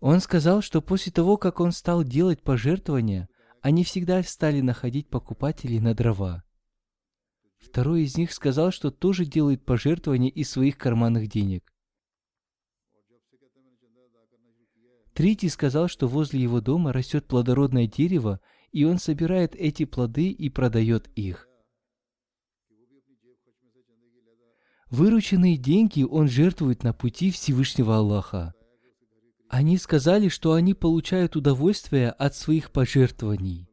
[0.00, 3.28] Он сказал, что после того, как он стал делать пожертвования,
[3.62, 6.44] они всегда стали находить покупателей на дрова.
[7.58, 11.72] Второй из них сказал, что тоже делает пожертвования из своих карманных денег.
[15.14, 18.38] Третий сказал, что возле его дома растет плодородное дерево,
[18.70, 21.48] и он собирает эти плоды и продает их.
[24.90, 28.54] Вырученные деньги он жертвует на пути Всевышнего Аллаха.
[29.48, 33.68] Они сказали, что они получают удовольствие от своих пожертвований.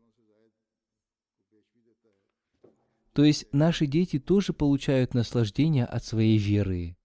[3.13, 6.97] То есть наши дети тоже получают наслаждение от своей веры.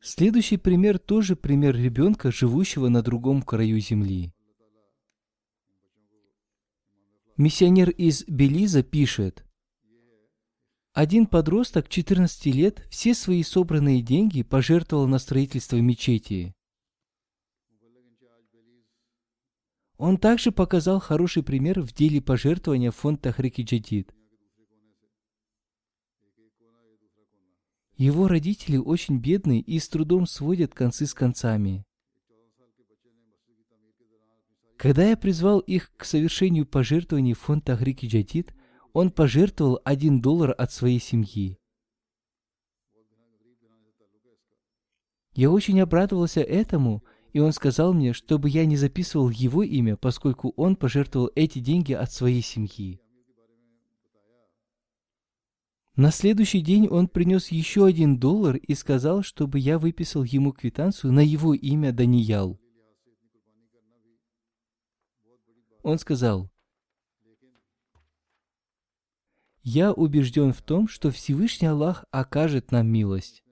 [0.00, 4.32] Следующий пример тоже пример ребенка, живущего на другом краю земли.
[7.42, 9.44] Миссионер из Белиза пишет,
[10.92, 16.54] один подросток 14 лет все свои собранные деньги пожертвовал на строительство мечети.
[19.96, 24.14] Он также показал хороший пример в деле пожертвования в фонд Тахрики Джадид.
[27.96, 31.84] Его родители очень бедны и с трудом сводят концы с концами.
[34.82, 38.52] Когда я призвал их к совершению пожертвований в фонд Тахрики Джадид,
[38.92, 41.56] он пожертвовал один доллар от своей семьи.
[45.34, 50.52] Я очень обрадовался этому, и он сказал мне, чтобы я не записывал его имя, поскольку
[50.56, 53.00] он пожертвовал эти деньги от своей семьи.
[55.94, 61.12] На следующий день он принес еще один доллар и сказал, чтобы я выписал ему квитанцию
[61.12, 62.58] на его имя Даниял.
[65.82, 66.48] Он сказал,
[69.64, 73.42] «Я убежден в том, что Всевышний Аллах окажет нам милость.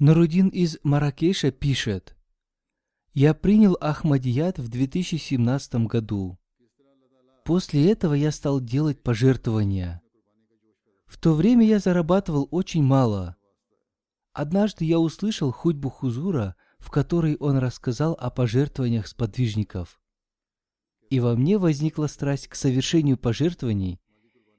[0.00, 2.16] Нарудин из Маракеша пишет,
[3.12, 6.39] «Я принял Ахмадият в 2017 году.
[7.50, 10.00] После этого я стал делать пожертвования.
[11.06, 13.34] В то время я зарабатывал очень мало.
[14.32, 20.00] Однажды я услышал худьбу Хузура, в которой он рассказал о пожертвованиях сподвижников.
[21.08, 24.00] И во мне возникла страсть к совершению пожертвований.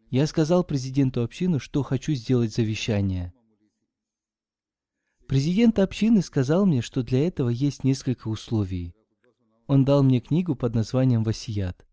[0.09, 3.31] Я сказал президенту общины, что хочу сделать завещание–
[5.29, 8.93] Президент общины сказал мне, что для этого есть несколько условий.
[9.65, 11.85] Он дал мне книгу под названием «Васият».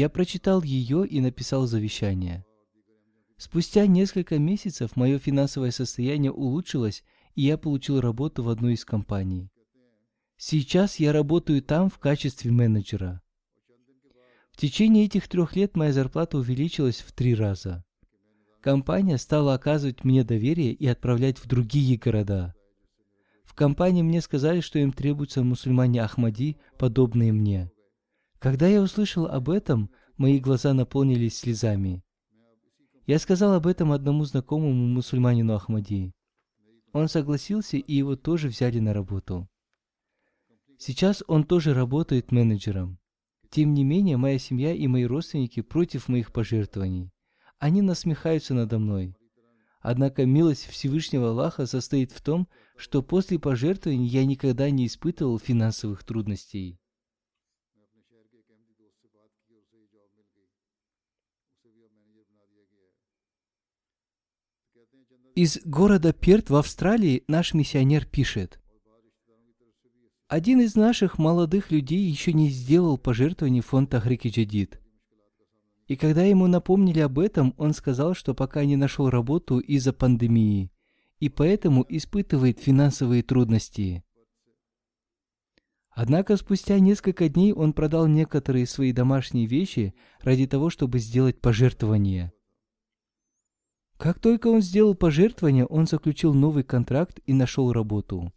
[0.00, 2.46] Я прочитал ее и написал завещание.
[3.36, 9.50] Спустя несколько месяцев мое финансовое состояние улучшилось, и я получил работу в одной из компаний.
[10.38, 13.20] Сейчас я работаю там в качестве менеджера.
[14.52, 17.84] В течение этих трех лет моя зарплата увеличилась в три раза.
[18.62, 22.54] Компания стала оказывать мне доверие и отправлять в другие города.
[23.44, 27.70] В компании мне сказали, что им требуются мусульмане Ахмади, подобные мне.
[28.40, 32.02] Когда я услышал об этом, мои глаза наполнились слезами.
[33.06, 36.14] Я сказал об этом одному знакомому мусульманину Ахмади.
[36.94, 39.46] Он согласился, и его тоже взяли на работу.
[40.78, 42.98] Сейчас он тоже работает менеджером.
[43.50, 47.12] Тем не менее, моя семья и мои родственники против моих пожертвований.
[47.58, 49.14] Они насмехаются надо мной.
[49.82, 56.04] Однако милость Всевышнего Аллаха состоит в том, что после пожертвований я никогда не испытывал финансовых
[56.04, 56.79] трудностей.
[65.42, 68.60] Из города Перт в Австралии наш миссионер пишет.
[70.28, 74.82] Один из наших молодых людей еще не сделал пожертвований в фонд Ахрики Джадид.
[75.86, 80.70] И когда ему напомнили об этом, он сказал, что пока не нашел работу из-за пандемии,
[81.20, 84.04] и поэтому испытывает финансовые трудности.
[85.90, 92.30] Однако спустя несколько дней он продал некоторые свои домашние вещи ради того, чтобы сделать пожертвование.
[94.00, 98.32] Как только он сделал пожертвование, он заключил новый контракт и нашел работу.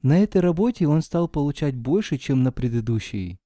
[0.00, 3.38] На этой работе он стал получать больше, чем на предыдущей.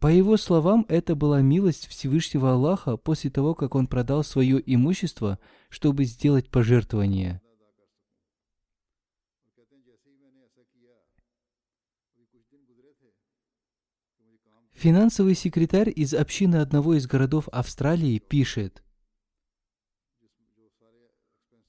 [0.00, 5.38] По его словам, это была милость Всевышнего Аллаха после того, как он продал свое имущество,
[5.70, 7.40] чтобы сделать пожертвование.
[14.74, 18.82] Финансовый секретарь из общины одного из городов Австралии пишет,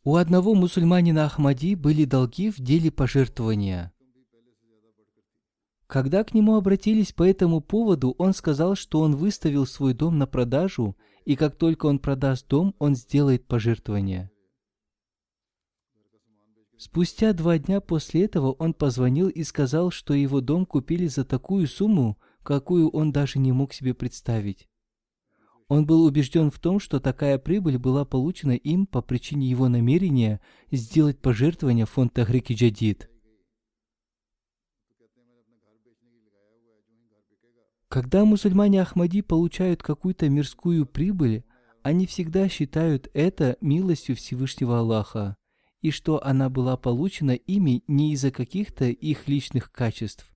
[0.07, 3.91] у одного мусульманина Ахмади были долги в деле пожертвования–
[5.87, 10.27] когда к нему обратились по этому поводу, он сказал, что он выставил свой дом на
[10.27, 14.29] продажу, и как только он продаст дом, он сделает пожертвование.
[16.77, 21.67] Спустя два дня после этого он позвонил и сказал, что его дом купили за такую
[21.67, 24.67] сумму, какую он даже не мог себе представить.
[25.68, 30.39] Он был убежден в том, что такая прибыль была получена им по причине его намерения
[30.72, 33.09] сделать пожертвование в фонд Тахрики Джадид–
[37.89, 41.43] Когда мусульмане Ахмади получают какую-то мирскую прибыль,
[41.84, 45.38] они всегда считают это милостью Всевышнего Аллаха,
[45.82, 50.30] и что она была получена ими не из-за каких-то их личных качеств.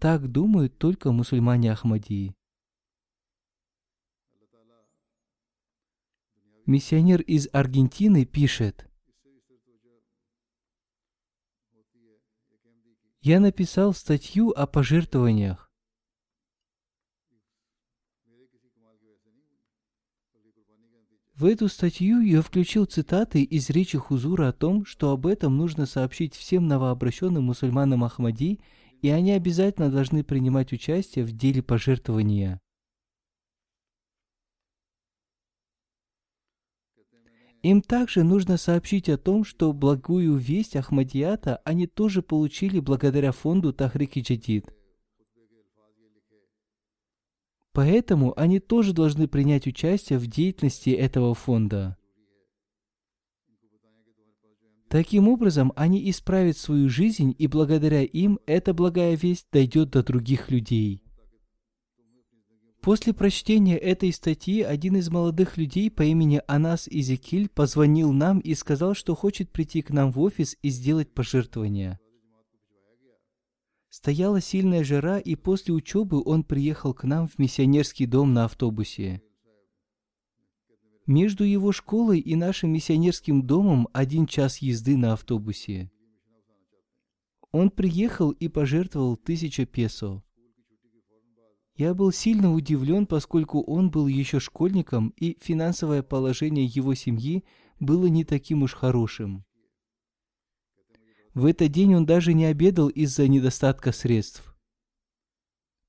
[0.00, 2.34] Так думают только мусульмане Ахмадии.
[6.64, 8.88] Миссионер из Аргентины пишет,
[13.20, 15.68] «Я написал статью о пожертвованиях.
[21.34, 25.86] В эту статью я включил цитаты из речи Хузура о том, что об этом нужно
[25.86, 28.60] сообщить всем новообращенным мусульманам Ахмади,
[29.00, 32.61] и они обязательно должны принимать участие в деле пожертвования.
[37.62, 43.72] Им также нужно сообщить о том, что благую весть Ахмадията они тоже получили благодаря фонду
[43.72, 44.74] Тахрики Джадид.
[47.72, 51.96] Поэтому они тоже должны принять участие в деятельности этого фонда.
[54.88, 60.50] Таким образом, они исправят свою жизнь, и благодаря им эта благая весть дойдет до других
[60.50, 61.02] людей.
[62.82, 68.56] После прочтения этой статьи один из молодых людей по имени Анас Изекиль позвонил нам и
[68.56, 72.00] сказал, что хочет прийти к нам в офис и сделать пожертвование.
[73.88, 79.22] Стояла сильная жара, и после учебы он приехал к нам в миссионерский дом на автобусе.
[81.06, 85.92] Между его школой и нашим миссионерским домом один час езды на автобусе.
[87.52, 90.24] Он приехал и пожертвовал тысяча песо.
[91.82, 97.42] Я был сильно удивлен, поскольку он был еще школьником, и финансовое положение его семьи
[97.80, 99.44] было не таким уж хорошим.
[101.34, 104.54] В этот день он даже не обедал из-за недостатка средств.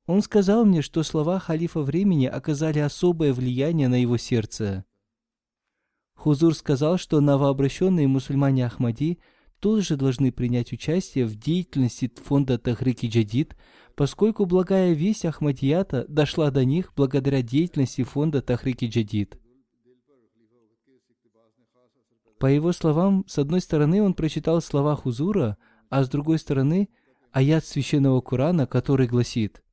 [0.08, 4.86] Он сказал мне, что слова халифа времени оказали особое влияние на его сердце.
[6.16, 9.20] Хузур сказал, что новообращенные мусульмане Ахмади
[9.60, 13.56] тоже должны принять участие в деятельности фонда Тахрики Джадид,
[13.96, 19.38] поскольку благая весть Ахмадията дошла до них благодаря деятельности фонда Тахрики Джадид.
[22.40, 25.58] По его словам, с одной стороны он прочитал слова Хузура,
[25.90, 26.90] а с другой стороны–
[27.32, 29.64] аят священного Корана, который гласит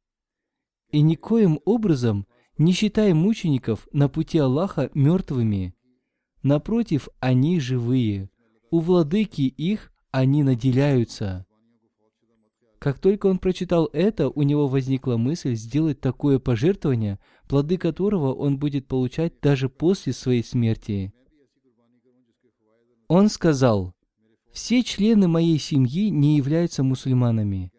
[0.92, 2.26] «И никоим образом
[2.58, 5.74] не считай мучеников на пути Аллаха мертвыми,
[6.42, 8.30] Напротив, они живые.
[8.70, 11.46] У владыки их они наделяются.
[12.80, 18.58] Как только он прочитал это, у него возникла мысль сделать такое пожертвование, плоды которого он
[18.58, 21.12] будет получать даже после своей смерти.
[23.06, 23.92] Он сказал,
[24.50, 27.70] «Все члены моей семьи не являются мусульманами.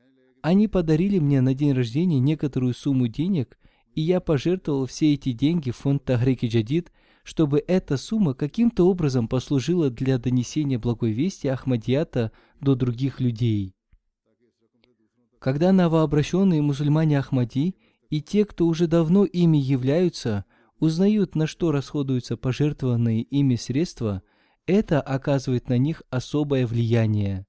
[0.43, 3.58] Они подарили мне на день рождения некоторую сумму денег,
[3.95, 6.91] и я пожертвовал все эти деньги в фонд Тахрики Джадид
[7.24, 13.76] чтобы эта сумма каким-то образом послужила для донесения благой вести Ахмадията до других людей.
[15.42, 17.76] Когда новообращенные мусульмане Ахмади
[18.12, 20.46] и те, кто уже давно ими являются,
[20.78, 24.22] узнают, на что расходуются пожертвованные ими средства,
[24.68, 27.48] это оказывает на них особое влияние.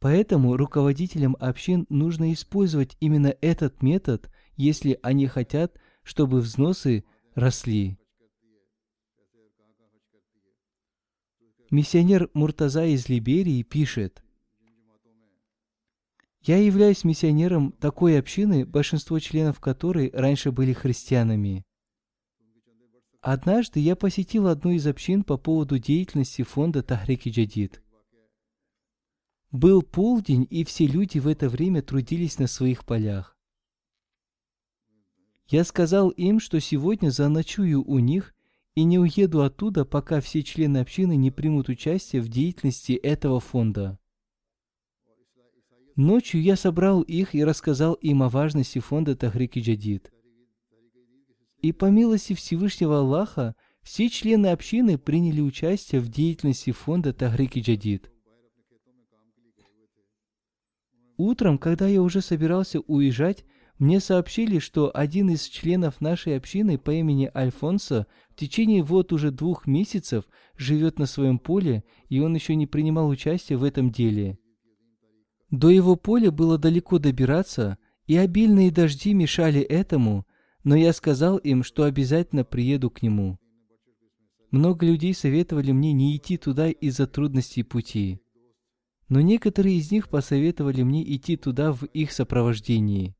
[0.00, 7.98] Поэтому руководителям общин нужно использовать именно этот метод, если они хотят, чтобы взносы росли.
[11.70, 14.21] Миссионер Муртаза из Либерии пишет,
[16.42, 21.64] «Я являюсь миссионером такой общины, большинство членов которой раньше были христианами.
[23.20, 27.80] Однажды я посетил одну из общин по поводу деятельности фонда Тахрики Джадид.
[29.52, 33.36] Был полдень, и все люди в это время трудились на своих полях.
[35.46, 38.34] Я сказал им, что сегодня заночую у них
[38.74, 43.98] и не уеду оттуда, пока все члены общины не примут участие в деятельности этого фонда.
[45.96, 50.10] Ночью я собрал их и рассказал им о важности фонда Тахрики Джадид.
[51.60, 58.10] И по милости Всевышнего Аллаха, все члены общины приняли участие в деятельности фонда Тахрики Джадид.
[61.18, 63.44] Утром, когда я уже собирался уезжать,
[63.78, 69.30] мне сообщили, что один из членов нашей общины по имени Альфонсо в течение вот уже
[69.30, 70.24] двух месяцев
[70.56, 74.38] живет на своем поле, и он еще не принимал участия в этом деле.
[75.52, 77.76] До его поля было далеко добираться,
[78.06, 80.26] и обильные дожди мешали этому,
[80.64, 83.38] но я сказал им, что обязательно приеду к нему.
[84.50, 88.18] Много людей советовали мне не идти туда из-за трудностей пути.
[89.10, 93.14] Но некоторые из них посоветовали мне идти туда в их сопровождении.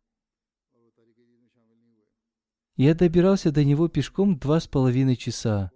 [2.77, 5.71] Я добирался до него пешком два с половиной часа.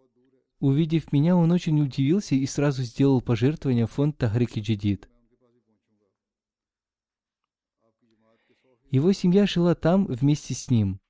[0.61, 5.11] Увидев меня, он очень удивился и сразу сделал пожертвование в фонд Тахрики Джидид.
[8.91, 11.01] Его семья жила там вместе с ним.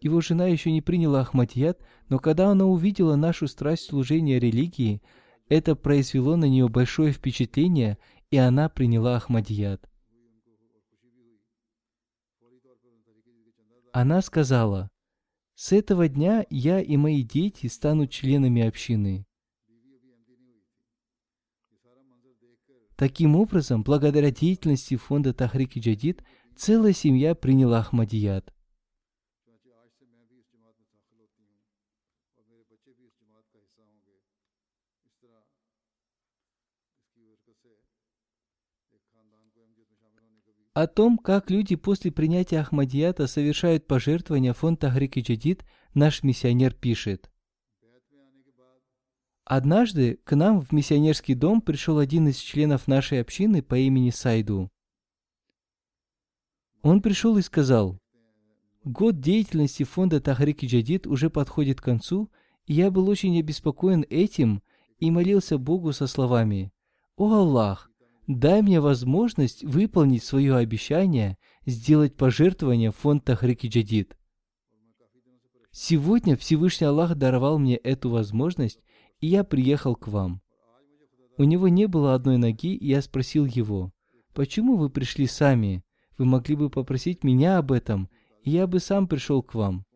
[0.00, 5.00] Его жена еще не приняла Ахмадият, но когда она увидела нашу страсть служения религии,
[5.48, 7.98] это произвело на нее большое впечатление,
[8.30, 9.88] и она приняла Ахмадият.
[13.92, 14.88] Она сказала,
[15.54, 19.24] «С этого дня я и мои дети станут членами общины».
[23.02, 26.22] Таким образом, благодаря деятельности фонда Тахрики Джадид,
[26.54, 28.54] целая семья приняла Ахмадият.
[40.74, 47.31] О том, как люди после принятия Ахмадията совершают пожертвования фонд Тахрики Джадид, наш миссионер пишет.
[49.54, 54.70] Однажды к нам в миссионерский дом пришел один из членов нашей общины по имени Сайду.
[56.80, 57.98] Он пришел и сказал,
[58.82, 62.30] «Год деятельности фонда Тахрики Джадид уже подходит к концу,
[62.64, 64.62] и я был очень обеспокоен этим
[64.98, 66.72] и молился Богу со словами,
[67.18, 67.90] «О Аллах,
[68.26, 71.36] дай мне возможность выполнить свое обещание
[71.66, 74.16] сделать пожертвование в фонд Тахрики Джадид».
[75.72, 78.80] Сегодня Всевышний Аллах даровал мне эту возможность,
[79.22, 80.42] и я приехал к вам.
[81.38, 83.92] У него не было одной ноги, и я спросил его,
[84.34, 85.82] «Почему вы пришли сами?
[86.18, 88.10] Вы могли бы попросить меня об этом,
[88.42, 89.86] и я бы сам пришел к вам».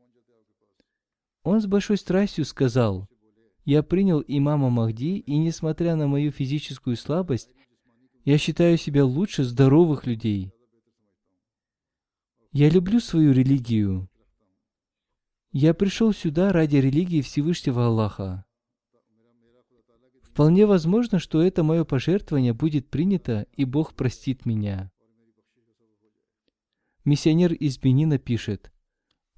[1.42, 3.08] Он с большой страстью сказал,
[3.64, 7.50] «Я принял имама Махди, и несмотря на мою физическую слабость,
[8.24, 10.52] я считаю себя лучше здоровых людей.
[12.52, 14.08] Я люблю свою религию.
[15.50, 18.45] Я пришел сюда ради религии Всевышнего Аллаха.
[20.36, 24.92] Вполне возможно, что это мое пожертвование будет принято, и Бог простит меня.
[27.06, 28.70] Миссионер из Бенина пишет,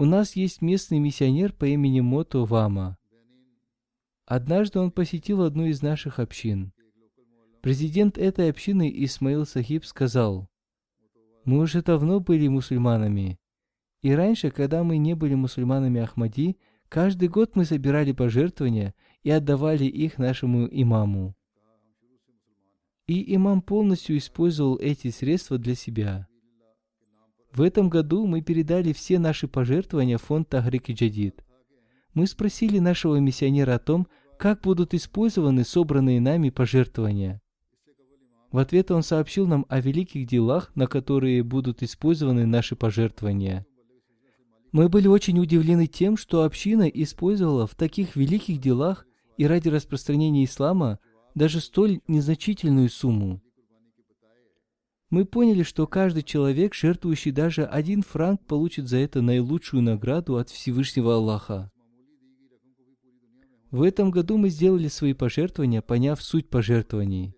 [0.01, 2.99] «У нас есть местный миссионер по имени Мото Вама.
[4.26, 6.72] Однажды он посетил одну из наших общин.
[7.62, 10.49] Президент этой общины Исмаил Сахиб сказал,
[11.44, 13.38] «Мы уже давно были мусульманами,
[14.03, 16.57] и раньше, когда мы не были мусульманами Ахмади,
[16.88, 21.35] каждый год мы собирали пожертвования– и отдавали их нашему имаму.
[23.07, 26.29] И имам полностью использовал эти средства для себя.
[27.53, 31.43] В этом году мы передали все наши пожертвования в фонд Тахрики Джадид.
[32.14, 34.07] Мы спросили нашего миссионера о том,
[34.39, 37.41] как будут использованы собранные нами пожертвования.
[38.53, 43.66] В ответ он сообщил нам о великих делах, на которые будут использованы наши пожертвования.
[44.73, 49.07] Мы были очень удивлены тем, что община использовала в таких великих делах
[49.39, 50.99] и ради распространения ислама
[51.34, 53.41] даже столь незначительную сумму.
[55.11, 60.51] Мы поняли, что каждый человек, жертвующий даже один франк, получит за это наилучшую награду от
[60.51, 61.70] Всевышнего Аллаха.
[63.70, 67.34] В этом году мы сделали свои пожертвования, поняв суть пожертвований.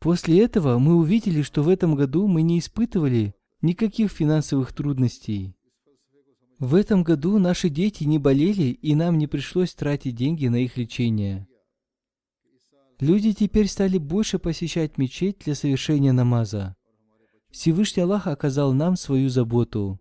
[0.00, 5.57] После этого мы увидели, что в этом году мы не испытывали никаких финансовых трудностей.
[6.58, 10.76] В этом году наши дети не болели, и нам не пришлось тратить деньги на их
[10.76, 11.46] лечение.
[12.98, 16.74] Люди теперь стали больше посещать мечеть для совершения намаза.
[17.50, 20.00] Всевышний Аллах оказал нам свою заботу.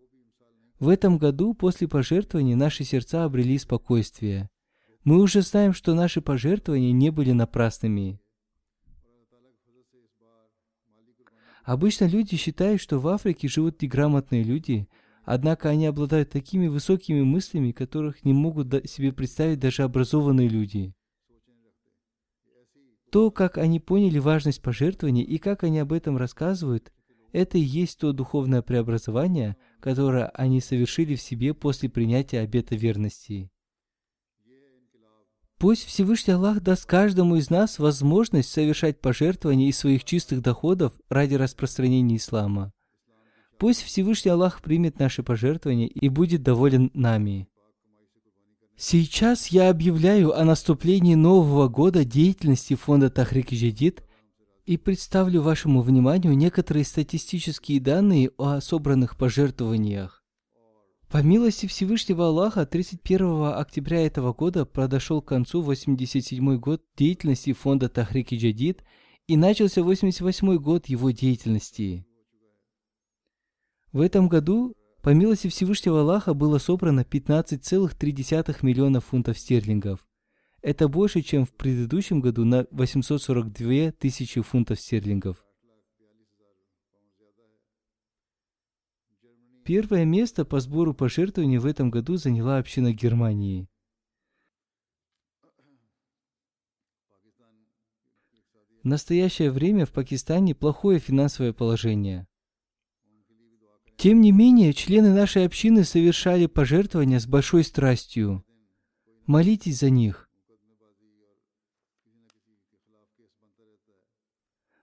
[0.79, 4.49] В этом году после пожертвований наши сердца обрели спокойствие.
[5.03, 8.19] Мы уже знаем, что наши пожертвования не были напрасными.
[11.63, 14.87] Обычно люди считают, что в Африке живут неграмотные люди–
[15.27, 20.93] Однако они обладают такими высокими мыслями, которых не могут себе представить даже образованные люди.
[23.11, 26.93] То, как они поняли важность пожертвования и как они об этом рассказывают,
[27.33, 33.51] это и есть то духовное преобразование, которое они совершили в себе после принятия обета верности.
[35.57, 41.35] Пусть Всевышний Аллах даст каждому из нас возможность совершать пожертвования из своих чистых доходов ради
[41.35, 42.71] распространения ислама.
[43.59, 47.47] Пусть Всевышний Аллах примет наши пожертвования и будет доволен нами.
[48.75, 54.03] Сейчас я объявляю о наступлении нового года деятельности фонда Тахрик Джадид
[54.67, 60.23] и представлю вашему вниманию некоторые статистические данные о собранных пожертвованиях.
[61.09, 67.87] По милости Всевышнего Аллаха, 31 октября этого года подошел к концу 87 год деятельности фонда
[67.89, 68.83] Тахрики Джадид
[69.25, 72.06] и начался 88 год его деятельности.
[73.97, 80.07] В этом году, по милости Всевышнего Аллаха, было собрано 15,3 миллиона фунтов стерлингов.
[80.61, 85.43] Это больше, чем в предыдущем году на 842 тысячи фунтов стерлингов.
[89.65, 93.67] Первое место по сбору пожертвований в этом году заняла община Германии.
[98.83, 102.27] В настоящее время в Пакистане плохое финансовое положение.
[103.97, 108.45] Тем не менее, члены нашей общины совершали пожертвования с большой страстью.
[109.25, 110.29] Молитесь за них.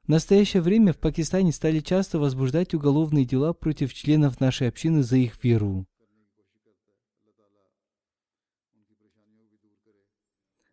[0.02, 5.16] В настоящее время в Пакистане стали часто возбуждать уголовные дела против членов нашей общины за
[5.16, 5.86] их веру.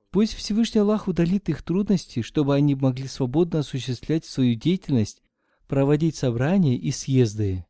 [0.10, 5.22] Пусть Всевышний Аллах удалит их трудности, чтобы они могли свободно осуществлять свою деятельность
[5.68, 7.66] проводить собрания и съезды,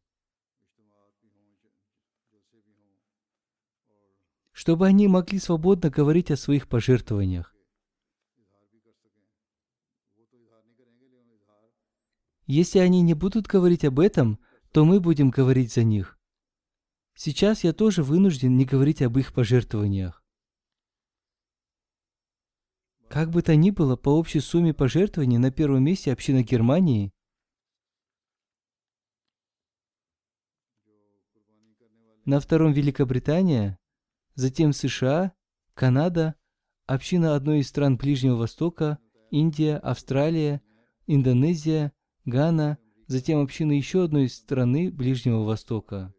[4.61, 7.55] чтобы они могли свободно говорить о своих пожертвованиях.
[12.45, 14.37] Если они не будут говорить об этом,
[14.71, 16.19] то мы будем говорить за них.
[17.15, 20.23] Сейчас я тоже вынужден не говорить об их пожертвованиях.
[23.09, 27.11] Как бы то ни было, по общей сумме пожертвований на первом месте община Германии,
[32.25, 33.80] на втором Великобритания,
[34.41, 35.33] затем США,
[35.75, 36.35] Канада,
[36.87, 38.97] община одной из стран Ближнего Востока,
[39.29, 40.61] Индия, Австралия,
[41.05, 41.93] Индонезия,
[42.25, 46.13] Гана, затем община еще одной из страны Ближнего Востока.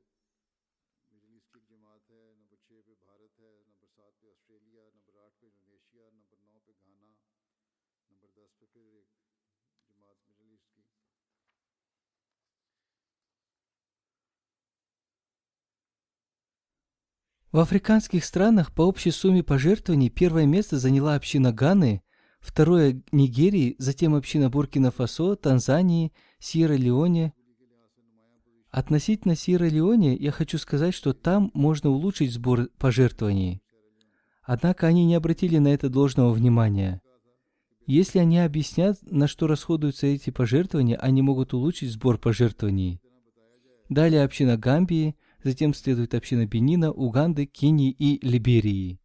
[17.52, 22.02] В африканских странах по общей сумме пожертвований первое место заняла община Ганы,
[22.40, 27.34] второе– Нигерии, затем община Буркина-Фасо, Танзании, Сьерра-Леоне.
[28.70, 33.60] Относительно Сьерра-Леоне я хочу сказать, что там можно улучшить сбор пожертвований.
[34.42, 37.02] Однако они не обратили на это должного внимания.
[37.84, 42.98] Если они объяснят, на что расходуются эти пожертвования, они могут улучшить сбор пожертвований.
[43.90, 49.00] Далее община Гамбии– Затем следует община Бенина, Уганды, Кении и Либерии.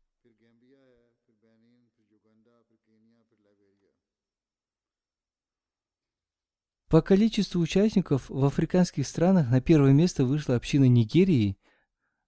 [6.90, 11.58] По количеству участников в африканских странах на первое место вышла община Нигерии,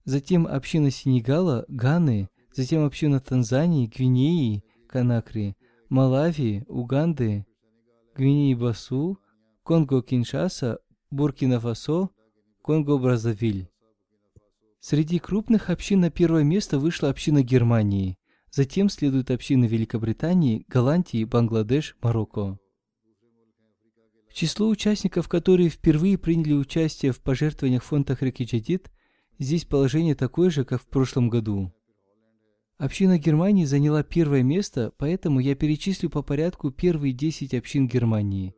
[0.04, 5.56] затем община Сенегала, Ганы, затем община Танзании, Гвинеи, Канакри,
[5.88, 7.46] Малави, Уганды,
[8.14, 9.18] Гвинеи-Басу,
[9.64, 10.78] Конго-Киншаса,
[11.10, 12.10] Буркина-Фасо,
[12.62, 13.70] Конго-Бразавиль.
[14.80, 18.16] Среди крупных общин на первое место вышла община Германии,
[18.50, 22.58] затем следуют общины Великобритании, Голландии, Бангладеш, Марокко.
[24.30, 28.90] К числу участников, которые впервые приняли участие в пожертвованиях фонда Хрекиджадид,
[29.38, 31.74] здесь положение такое же, как в прошлом году.
[32.78, 38.54] Община Германии заняла первое место, поэтому я перечислю по порядку первые 10 общин Германии.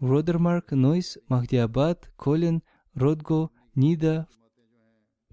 [0.00, 4.26] Родермарк, Нойс, Махдиабад, Колен, Ротго, Нида,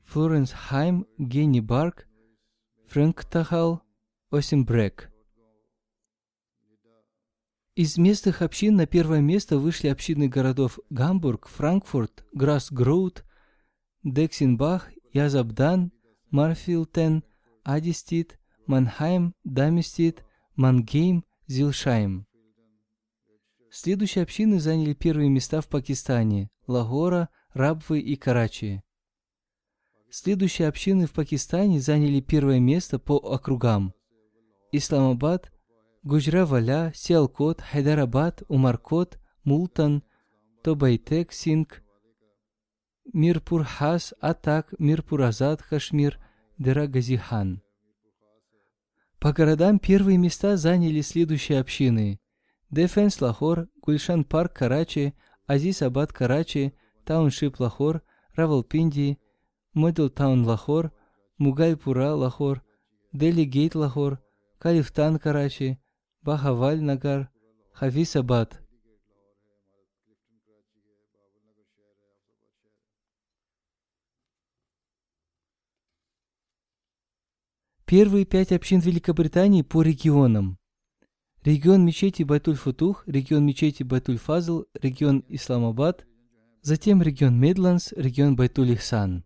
[0.10, 2.08] Флоренс Хайм, Генни Барк,
[2.88, 3.84] Фрэнк Тахал,
[4.32, 5.12] Осимбрек.
[7.76, 13.24] Из местных общин на первое место вышли общины городов Гамбург, Франкфурт, Грасгроуд,
[14.02, 15.92] Дексинбах, Язабдан,
[16.32, 17.24] Марфилтен,
[17.64, 22.26] Адистит, Манхайм, Дамистит, Мангейм, Зилшайм.
[23.70, 28.82] Следующие общины заняли первые места в Пакистане– Лагора, Рабвы и Карачи.
[30.12, 33.94] Следующие общины в Пакистане заняли первое место по округам.
[34.72, 35.52] Исламабад,
[36.02, 40.04] Гуджраваля, Сиалкот, Хайдарабад, Умаркот, Мултан,
[40.64, 41.84] Тобайтек, Синг,
[43.14, 46.20] Мирпур Хас, Атак, Мирпур Азад, Кашмир,
[46.58, 47.62] Дера Гази Хан.
[49.20, 52.20] По городам первые места заняли следующие общины.
[52.72, 55.14] Дефенс Лахор, Гульшан Парк Карачи,
[55.46, 56.74] Азиз Абад Карачи,
[57.06, 58.02] Тауншип Лахор,
[58.36, 59.20] Равалпинди,
[59.76, 60.92] Модел Таун Лахор,
[61.38, 62.64] Мугальпура Лахор,
[63.14, 64.20] Дели Гейт Лахор,
[64.58, 65.80] Клифтон Карачи,
[66.24, 67.30] Бахаваль Нагар,
[67.74, 68.62] Хафизабад.
[77.86, 80.58] Первые пять общин Великобритании по регионам.
[81.44, 86.06] Регион мечети Байтуль-Футух, регион мечети Байтуль-Фазл, регион Исламабад,
[86.62, 89.24] затем регион Мидлендс, регион Байтуль-Ихсан.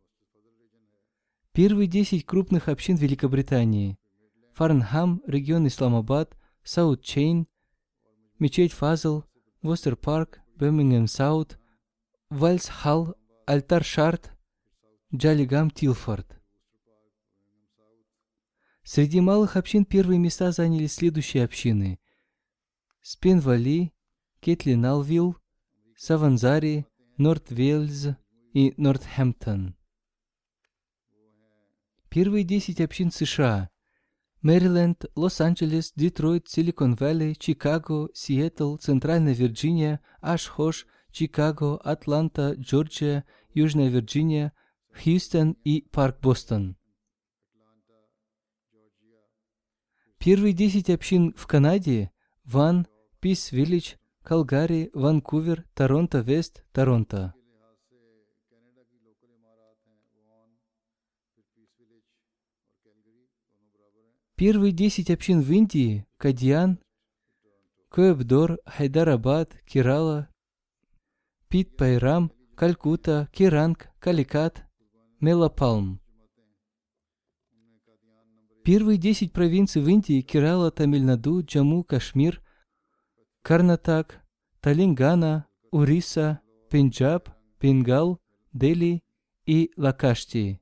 [1.54, 4.00] Первые 10 крупных общин Великобритании.
[4.54, 7.48] Фарнхам, регион Исламабад, Саут Чим,
[8.40, 9.26] мечеть Фазл,
[9.62, 11.60] Вустер Парк, Бирмингем Саут,
[12.32, 13.14] Уолсолл,
[13.46, 14.32] Олдершот,
[15.14, 16.42] Джалигам Тилфорд.
[18.84, 22.00] Среди малых общин первые места заняли следующие общины.
[23.04, 23.94] Спенвали,
[24.40, 25.38] Кетлиналвилл,
[25.96, 26.88] Саванзари,
[27.18, 28.08] Норт Вейлз
[28.54, 29.76] и Нортхэмптон.
[32.14, 33.72] Первые 10 общин США–
[34.44, 44.54] Мэриленд, Лос-Анджелес, Детройт, Силикон-Валли, Чикаго, Сиэтл, Центральная Вирджиния, Ашхош, Чикаго, Атланта, Джорджия, Южная Вирджиния,
[44.94, 46.78] Хьюстон и Парк Бостон.
[50.20, 52.12] Первые 10 общин в Канаде–
[52.46, 52.86] Вон,
[53.22, 57.34] Пис Виллидж, Калгари, Ванкувер, Торонто Вест, Торонто.
[64.46, 66.78] Первые десять общин в Индии– Кадьян,
[67.88, 70.28] Коэбдор, Хайдарабад, Кирала,
[71.48, 74.66] Пит Пайрам, Калькута, Киранг, Каликат,
[75.22, 76.02] Мелапалм.
[78.66, 82.42] Первые десять провинций в Индии– Керала, Тамильнаду, Джаму, Кашмир,
[83.44, 84.26] Карнатак,
[84.60, 87.30] Талингана, Уриса, Пенджаб,
[87.62, 88.20] Бенгал,
[88.52, 89.04] Дели
[89.46, 90.60] и Лакашти.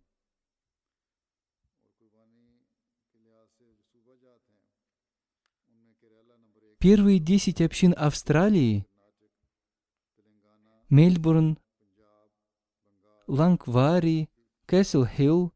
[6.81, 8.87] Первые десять общин Австралии–
[10.89, 11.59] Мельбурн,
[13.27, 14.31] Лангвари,
[14.65, 15.53] Кэссел Хилл,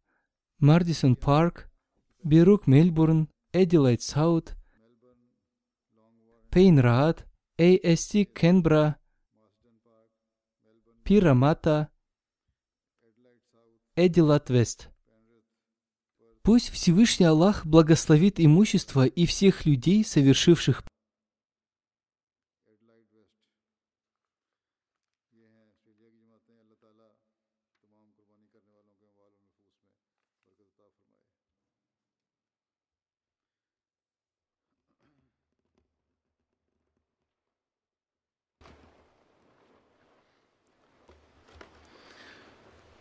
[0.59, 1.71] Мардисон Парк,
[2.23, 4.55] Бирук Мельбурн, Эдилайт Саут,
[6.51, 7.25] Пейнраат,
[7.57, 8.97] AST Кенбра,
[11.03, 11.89] Пирамата,
[13.95, 14.91] Эдилат Вест.
[16.43, 20.83] Пусть Всевышний Аллах благословит имущество и всех людей, совершивших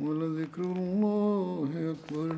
[0.00, 2.36] ولذكر الله أكبر